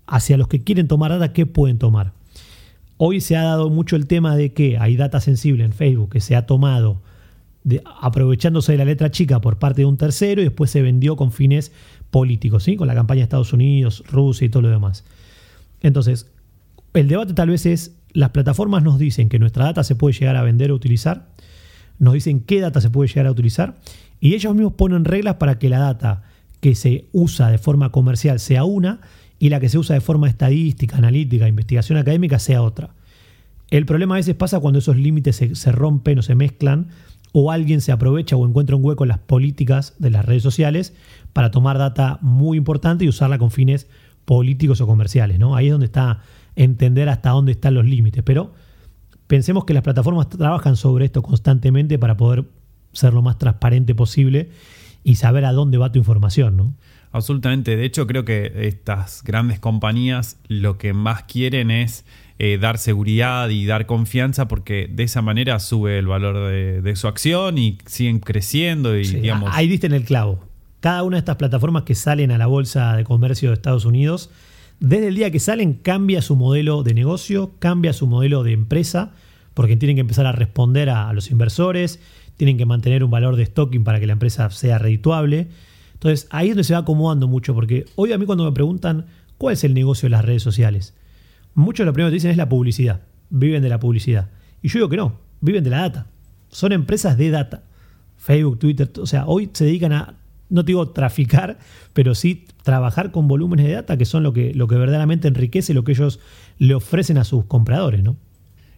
[0.08, 2.14] hacia los que quieren tomar data que pueden tomar.
[2.98, 6.20] hoy se ha dado mucho el tema de que hay data sensible en Facebook que
[6.22, 7.02] se ha tomado
[8.02, 11.32] aprovechándose de la letra chica por parte de un tercero y después se vendió con
[11.32, 11.72] fines
[12.10, 12.76] políticos, ¿sí?
[12.76, 15.04] con la campaña de Estados Unidos, Rusia y todo lo demás.
[15.82, 16.28] Entonces,
[16.94, 20.36] el debate tal vez es, las plataformas nos dicen que nuestra data se puede llegar
[20.36, 21.30] a vender o utilizar,
[22.00, 23.76] nos dicen qué data se puede llegar a utilizar,
[24.20, 26.24] y ellos mismos ponen reglas para que la data
[26.60, 29.02] que se usa de forma comercial sea una
[29.40, 32.92] y la que se usa de forma estadística, analítica, investigación académica sea otra.
[33.72, 36.90] El problema a veces pasa cuando esos límites se, se rompen o se mezclan
[37.32, 40.94] o alguien se aprovecha o encuentra un hueco en las políticas de las redes sociales
[41.34, 43.88] para tomar data muy importante y usarla con fines
[44.26, 45.40] políticos o comerciales.
[45.40, 45.56] ¿no?
[45.56, 46.22] Ahí es donde está
[46.56, 48.24] entender hasta dónde están los límites.
[48.24, 48.54] Pero
[49.28, 52.46] pensemos que las plataformas trabajan sobre esto constantemente para poder
[52.94, 54.50] ser lo más transparente posible
[55.04, 56.58] y saber a dónde va tu información.
[56.58, 56.74] ¿no?
[57.12, 57.76] Absolutamente.
[57.76, 62.06] De hecho, creo que estas grandes compañías lo que más quieren es
[62.44, 67.08] eh, dar seguridad y dar confianza porque de esa manera sube el valor de, su
[67.08, 69.52] acción y siguen creciendo y digamos...
[69.54, 70.40] Ahí diste en el clavo.
[70.80, 74.32] Cada una de estas plataformas que salen a la bolsa de comercio de Estados Unidos,
[74.80, 79.12] desde el día que salen cambia su modelo de negocio, cambia su modelo de empresa,
[79.54, 82.00] porque tienen que empezar a responder a, los inversores,
[82.38, 85.50] tienen que mantener un valor de stocking para que la empresa sea redituable.
[85.94, 89.06] Entonces ahí es donde se va acomodando mucho, porque hoy a mí cuando me preguntan
[89.38, 90.96] cuál es el negocio de las redes sociales,
[91.54, 93.02] muchos lo primero que dicen es la publicidad.
[93.30, 94.30] Viven de la publicidad.
[94.62, 96.08] Y yo digo que no, viven de la data.
[96.50, 97.64] Son empresas de data.
[98.18, 100.16] Facebook, Twitter, o sea, hoy se dedican a,
[100.50, 101.58] no digo traficar,
[101.94, 105.74] pero sí trabajar con volúmenes de data que son lo que, lo que verdaderamente enriquece
[105.74, 106.20] lo que ellos
[106.60, 108.18] le ofrecen a sus compradores, ¿no?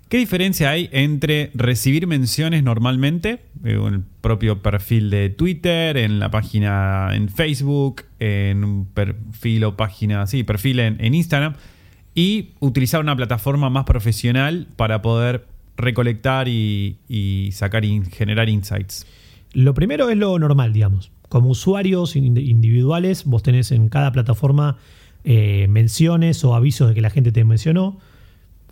[0.08, 6.30] ¿Qué diferencia hay entre recibir menciones normalmente, en el propio perfil de Twitter, en la
[6.30, 11.56] página en Facebook, en un perfil o página, sí, perfil en Instagram,
[12.16, 15.46] y utilizar una plataforma más profesional para poder
[15.78, 19.06] recolectar y, sacar y generar insights?
[19.54, 21.12] Lo primero es lo normal, digamos.
[21.30, 24.78] Como usuarios individuales, vos tenés en cada plataforma
[25.24, 27.98] eh, menciones o avisos de que la gente te mencionó.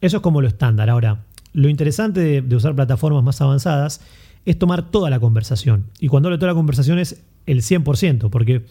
[0.02, 0.90] Eso es como lo estándar.
[0.90, 1.24] Ahora,
[1.54, 4.02] lo interesante de, de, usar plataformas más avanzadas
[4.46, 5.86] es tomar toda la conversación.
[6.00, 8.66] Y cuando hablo de toda la conversación es el 100%, porque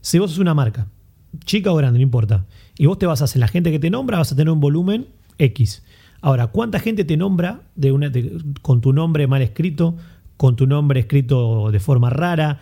[0.00, 0.88] si vos sos una marca
[1.44, 2.46] chica o grande, no importa.
[2.78, 4.60] Y vos te vas a hacer la gente que te nombra, vas a tener un
[4.60, 5.82] volumen X.
[6.20, 7.62] Ahora, ¿cuánta gente te nombra
[8.62, 9.96] con tu nombre mal escrito,
[10.36, 12.60] con tu nombre escrito de forma rara,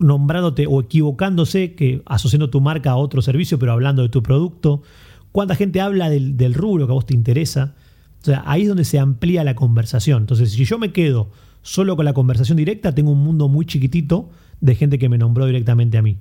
[0.00, 4.82] nombrándote o equivocándose, que asociando tu marca a otro servicio, pero hablando de tu producto?
[5.30, 7.74] ¿Cuánta gente habla del, del rubro que a vos te interesa?
[8.22, 10.22] O sea, ahí es donde se amplía la conversación.
[10.22, 11.30] Entonces, si yo me quedo
[11.62, 14.30] solo con la conversación directa, tengo un mundo muy chiquitito
[14.60, 16.18] de gente que me nombró directamente a mí.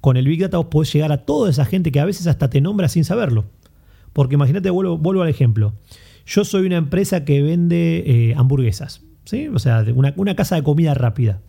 [0.00, 2.48] Con el Big Data vos podés llegar a toda esa gente que a veces hasta
[2.50, 3.44] te nombra sin saberlo.
[4.12, 5.74] Porque imagínate, vuelvo, vuelvo al ejemplo.
[6.26, 9.48] Yo soy una empresa que vende eh, hamburguesas, ¿sí?
[9.48, 11.40] O sea, una, una, casa de comida rápida.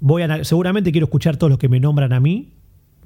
[0.00, 2.52] Voy a, seguramente quiero escuchar todos los que me nombran a mí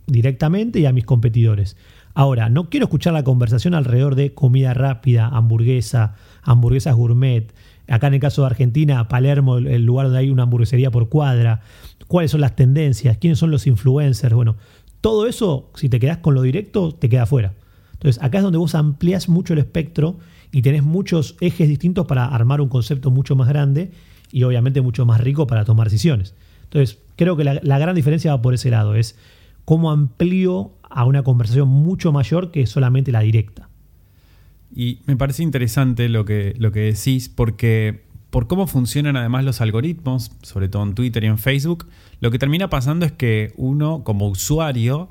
[0.06, 1.76] directamente y a mis competidores.
[2.14, 7.52] Ahora, no quiero escuchar la conversación alrededor de comida rápida, hamburguesa, hamburguesas gourmet.
[7.88, 11.60] Acá en el caso de Argentina, Palermo, el lugar donde hay una hamburguesería por cuadra
[12.12, 14.34] cuáles son las tendencias, quiénes son los influencers.
[14.34, 14.56] Bueno,
[15.00, 17.54] todo eso, si te quedas con lo directo, te queda fuera.
[17.94, 20.18] Entonces, acá es donde vos amplias mucho el espectro
[20.50, 23.92] y tenés muchos ejes distintos para armar un concepto mucho más grande
[24.30, 26.34] y obviamente mucho más rico para tomar decisiones.
[26.64, 29.16] Entonces, creo que la, gran diferencia va por ese lado, es
[29.64, 33.68] cómo amplío a una conversación mucho mayor que solamente la directa.
[34.74, 39.60] Y me parece interesante lo que, lo que decís, porque por cómo funcionan además los
[39.60, 41.86] algoritmos, sobre todo en Twitter y en Facebook,
[42.20, 45.10] lo que termina pasando es que uno como usuario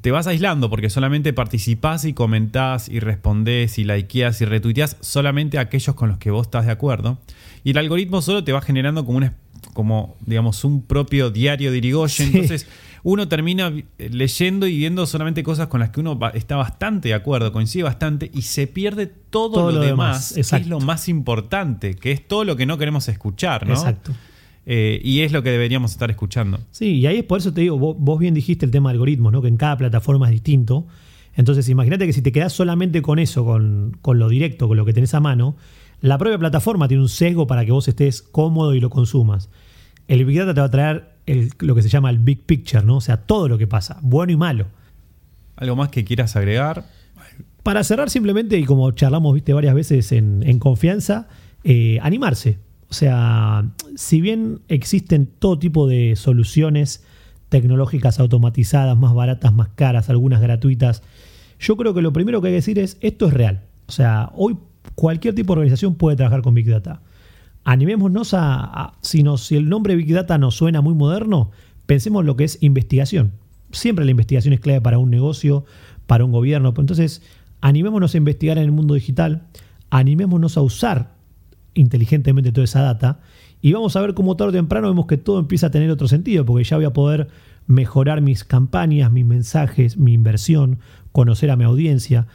[0.00, 5.58] te vas aislando porque solamente participás y comentás y respondés y likeás y retuiteás solamente
[5.58, 7.18] aquellos con los que vos estás de acuerdo.
[7.64, 9.32] Y el algoritmo solo te va generando como un,
[9.74, 12.28] como, digamos, un propio diario de Irigoyen.
[12.28, 12.66] Entonces
[13.04, 17.52] uno termina leyendo y viendo solamente cosas con las que uno está bastante de acuerdo,
[17.52, 22.26] coincide bastante y se pierde todo, lo, demás, que es lo más importante, que es
[22.26, 23.74] todo lo que no queremos escuchar, ¿no?
[23.74, 24.12] Exacto.
[24.64, 26.60] Eh, y es lo que deberíamos estar escuchando.
[26.70, 29.32] Sí, y ahí es por eso te digo, vos, bien dijiste el tema de algoritmos,
[29.32, 29.42] ¿no?
[29.42, 30.86] que en cada plataforma es distinto.
[31.34, 34.84] Entonces, imagínate que si te quedas solamente con eso, con, con, lo directo, con lo
[34.84, 35.56] que tenés a mano,
[36.00, 39.48] la propia plataforma tiene un sesgo para que vos estés cómodo y lo consumas.
[40.08, 42.96] El Big Data te va a traer lo que se llama el big picture, ¿no?
[42.96, 44.66] O sea, todo lo que pasa, bueno y malo.
[45.56, 46.84] ¿Algo más que quieras agregar?
[47.62, 51.28] Para cerrar simplemente, y como charlamos, viste, varias veces en, confianza,
[51.62, 52.58] eh, animarse.
[52.88, 53.64] O sea,
[53.94, 57.04] si bien existen todo tipo de soluciones
[57.48, 61.02] tecnológicas automatizadas, más baratas, más caras, algunas gratuitas,
[61.60, 63.62] yo creo que lo primero que hay que decir es, esto es real.
[63.86, 64.56] O sea, hoy
[64.94, 67.00] cualquier tipo de organización puede trabajar con Big Data.
[67.64, 69.24] Animémonos a, si,
[69.56, 71.50] el nombre Big Data nos suena muy moderno,
[71.86, 73.32] pensemos lo que es investigación.
[73.70, 75.64] Siempre la investigación es clave para un negocio,
[76.06, 76.74] para un gobierno.
[76.76, 77.22] Entonces,
[77.60, 79.46] animémonos a investigar en el mundo digital,
[79.90, 81.14] animémonos a usar
[81.74, 83.20] inteligentemente toda esa data
[83.62, 86.08] y vamos a ver cómo tarde o temprano vemos que todo empieza a tener otro
[86.08, 87.28] sentido, porque ya voy a poder
[87.68, 90.80] mejorar mis campañas, mis mensajes, mi inversión,
[91.12, 92.26] conocer a mi audiencia,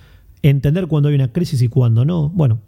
[0.41, 2.29] entender cuando hay una crisis y cuando no.
[2.29, 2.61] Bueno,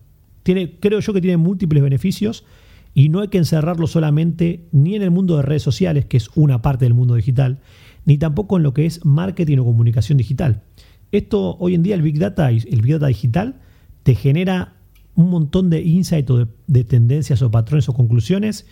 [0.43, 2.45] tiene, creo yo que tiene múltiples beneficios
[2.93, 6.29] y no hay que encerrarlo solamente ni en el mundo de redes sociales, que es
[6.35, 7.59] una parte del mundo digital,
[8.05, 10.63] ni tampoco en lo que es marketing o comunicación digital.
[11.11, 13.55] Esto hoy en día el Big Data, el Big Data digital,
[14.03, 14.75] te genera
[15.15, 18.65] un montón de insights o de, tendencias o patrones o conclusiones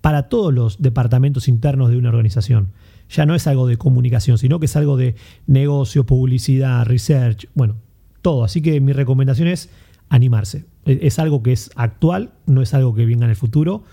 [0.00, 2.72] para todos los departamentos internos de una organización.
[3.10, 5.16] Ya no es algo de comunicación, sino que es algo de
[5.46, 7.76] negocio, publicidad, research, bueno,
[8.22, 8.44] todo.
[8.44, 9.68] Así que mi recomendación es
[10.10, 10.66] animarse.
[10.84, 13.84] E, es algo que es actual, no es algo que venga en el futuro.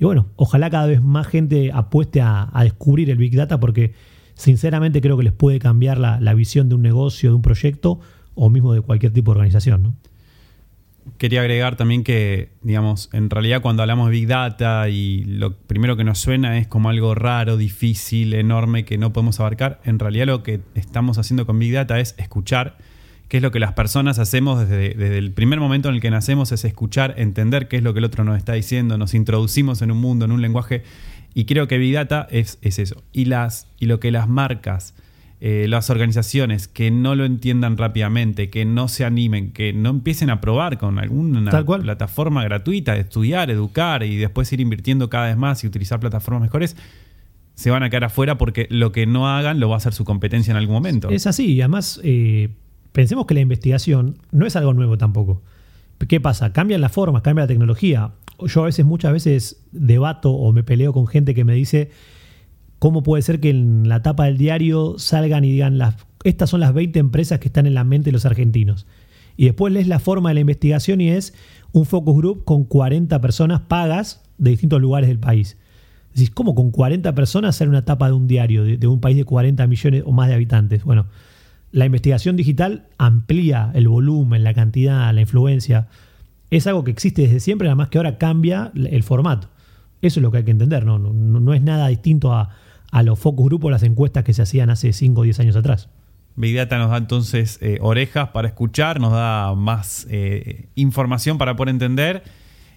[0.00, 3.94] Y bueno, ojalá cada vez más gente apueste a, descubrir el Big Data porque
[4.34, 8.00] sinceramente creo que les puede cambiar la, la, visión de un negocio, de un proyecto
[8.34, 9.82] o mismo de cualquier tipo de organización.
[9.82, 9.94] ¿no?
[11.16, 15.96] quería agregar también que, digamos, en realidad cuando hablamos de Big Data y lo primero
[15.96, 20.26] que nos suena es como algo raro, difícil, enorme, que no podemos abarcar, en realidad
[20.26, 22.76] lo que estamos haciendo con Big Data es escuchar,
[23.28, 26.50] que es lo que las personas hacemos desde, el primer momento en el que nacemos,
[26.52, 29.90] es escuchar, entender qué es lo que el otro nos está diciendo, nos introducimos en
[29.90, 30.82] un mundo, en un lenguaje,
[31.34, 33.02] y creo que Big Data es, es eso.
[33.12, 34.94] Y, las, y lo que las marcas
[35.40, 40.30] eh, las organizaciones que no lo entiendan rápidamente, que no se animen, que no empiecen
[40.30, 45.36] a probar con alguna plataforma gratuita de estudiar, educar y después ir invirtiendo cada vez
[45.36, 46.76] más y utilizar plataformas mejores,
[47.54, 50.04] se van a quedar afuera porque lo que no hagan lo va a hacer su
[50.04, 51.08] competencia en algún momento.
[51.08, 52.48] Es así, y además eh,
[52.92, 55.42] pensemos que la investigación no es algo nuevo tampoco.
[56.08, 56.52] ¿Qué pasa?
[56.52, 58.12] Cambian las formas, cambia la tecnología.
[58.46, 61.90] Yo a veces, muchas veces debato o me peleo con gente que me dice
[62.78, 66.60] ¿Cómo puede ser que en la tapa del diario salgan y digan, las, estas son
[66.60, 68.86] las 20 empresas que están en la mente de los argentinos?
[69.36, 71.34] Y después lees la forma de la investigación y es
[71.72, 75.56] un focus group con 40 personas pagas de distintos lugares del país.
[76.14, 79.24] Decís, ¿cómo con 40 personas hacer una tapa de un diario de, un país de
[79.24, 80.84] 40 millones o más de habitantes?
[80.84, 81.06] Bueno,
[81.70, 85.88] la investigación digital amplía el volumen, la cantidad, la influencia.
[86.50, 89.48] Es algo que existe desde siempre, nada más que ahora cambia el formato.
[90.00, 92.50] Eso es lo que hay que entender, no, no, no es nada distinto a,
[92.90, 95.88] a los focus grupos, las encuestas que se hacían hace 5 o 10 años atrás.
[96.36, 101.56] Big Data nos da entonces eh, orejas para escuchar, nos da más eh, información para
[101.56, 102.22] poder entender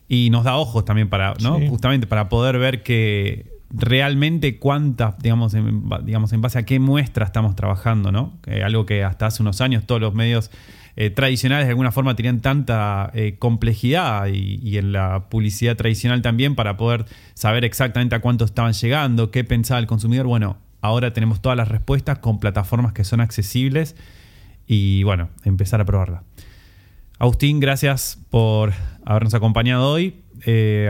[0.07, 1.59] y nos da ojos también para, ¿no?
[1.69, 7.26] Justamente para poder ver que realmente cuántas, digamos en, digamos, en base a qué muestra
[7.26, 8.38] estamos trabajando, ¿no?
[8.63, 10.51] algo que hasta hace unos años todos los medios
[10.97, 16.55] eh, tradicionales de alguna forma tenían tanta eh, complejidad y, en la publicidad tradicional también
[16.55, 20.28] para poder saber exactamente a cuánto estaban llegando, qué pensaba el consumidor.
[20.28, 23.95] Bueno, ahora tenemos todas las respuestas con plataformas que son accesibles
[24.67, 26.24] y bueno, empezar a probarla.
[27.19, 28.74] Agustín, gracias por
[29.05, 30.20] habernos acompañado hoy.
[30.45, 30.89] Eh,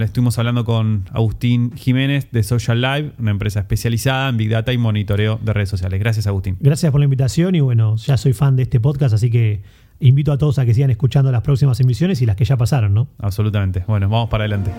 [0.00, 4.78] estuvimos hablando con Agustín Jiménez de Social Live, una empresa especializada en Big Data y
[4.78, 6.00] monitoreo de redes sociales.
[6.00, 6.56] Gracias, Agustín.
[6.60, 9.62] Gracias por la invitación y bueno, ya soy fan de este podcast, así que
[10.00, 12.94] invito a todos a que sigan escuchando las próximas emisiones y las que ya pasaron,
[12.94, 13.08] ¿no?
[13.18, 13.84] Absolutamente.
[13.86, 14.70] Bueno, vamos para adelante.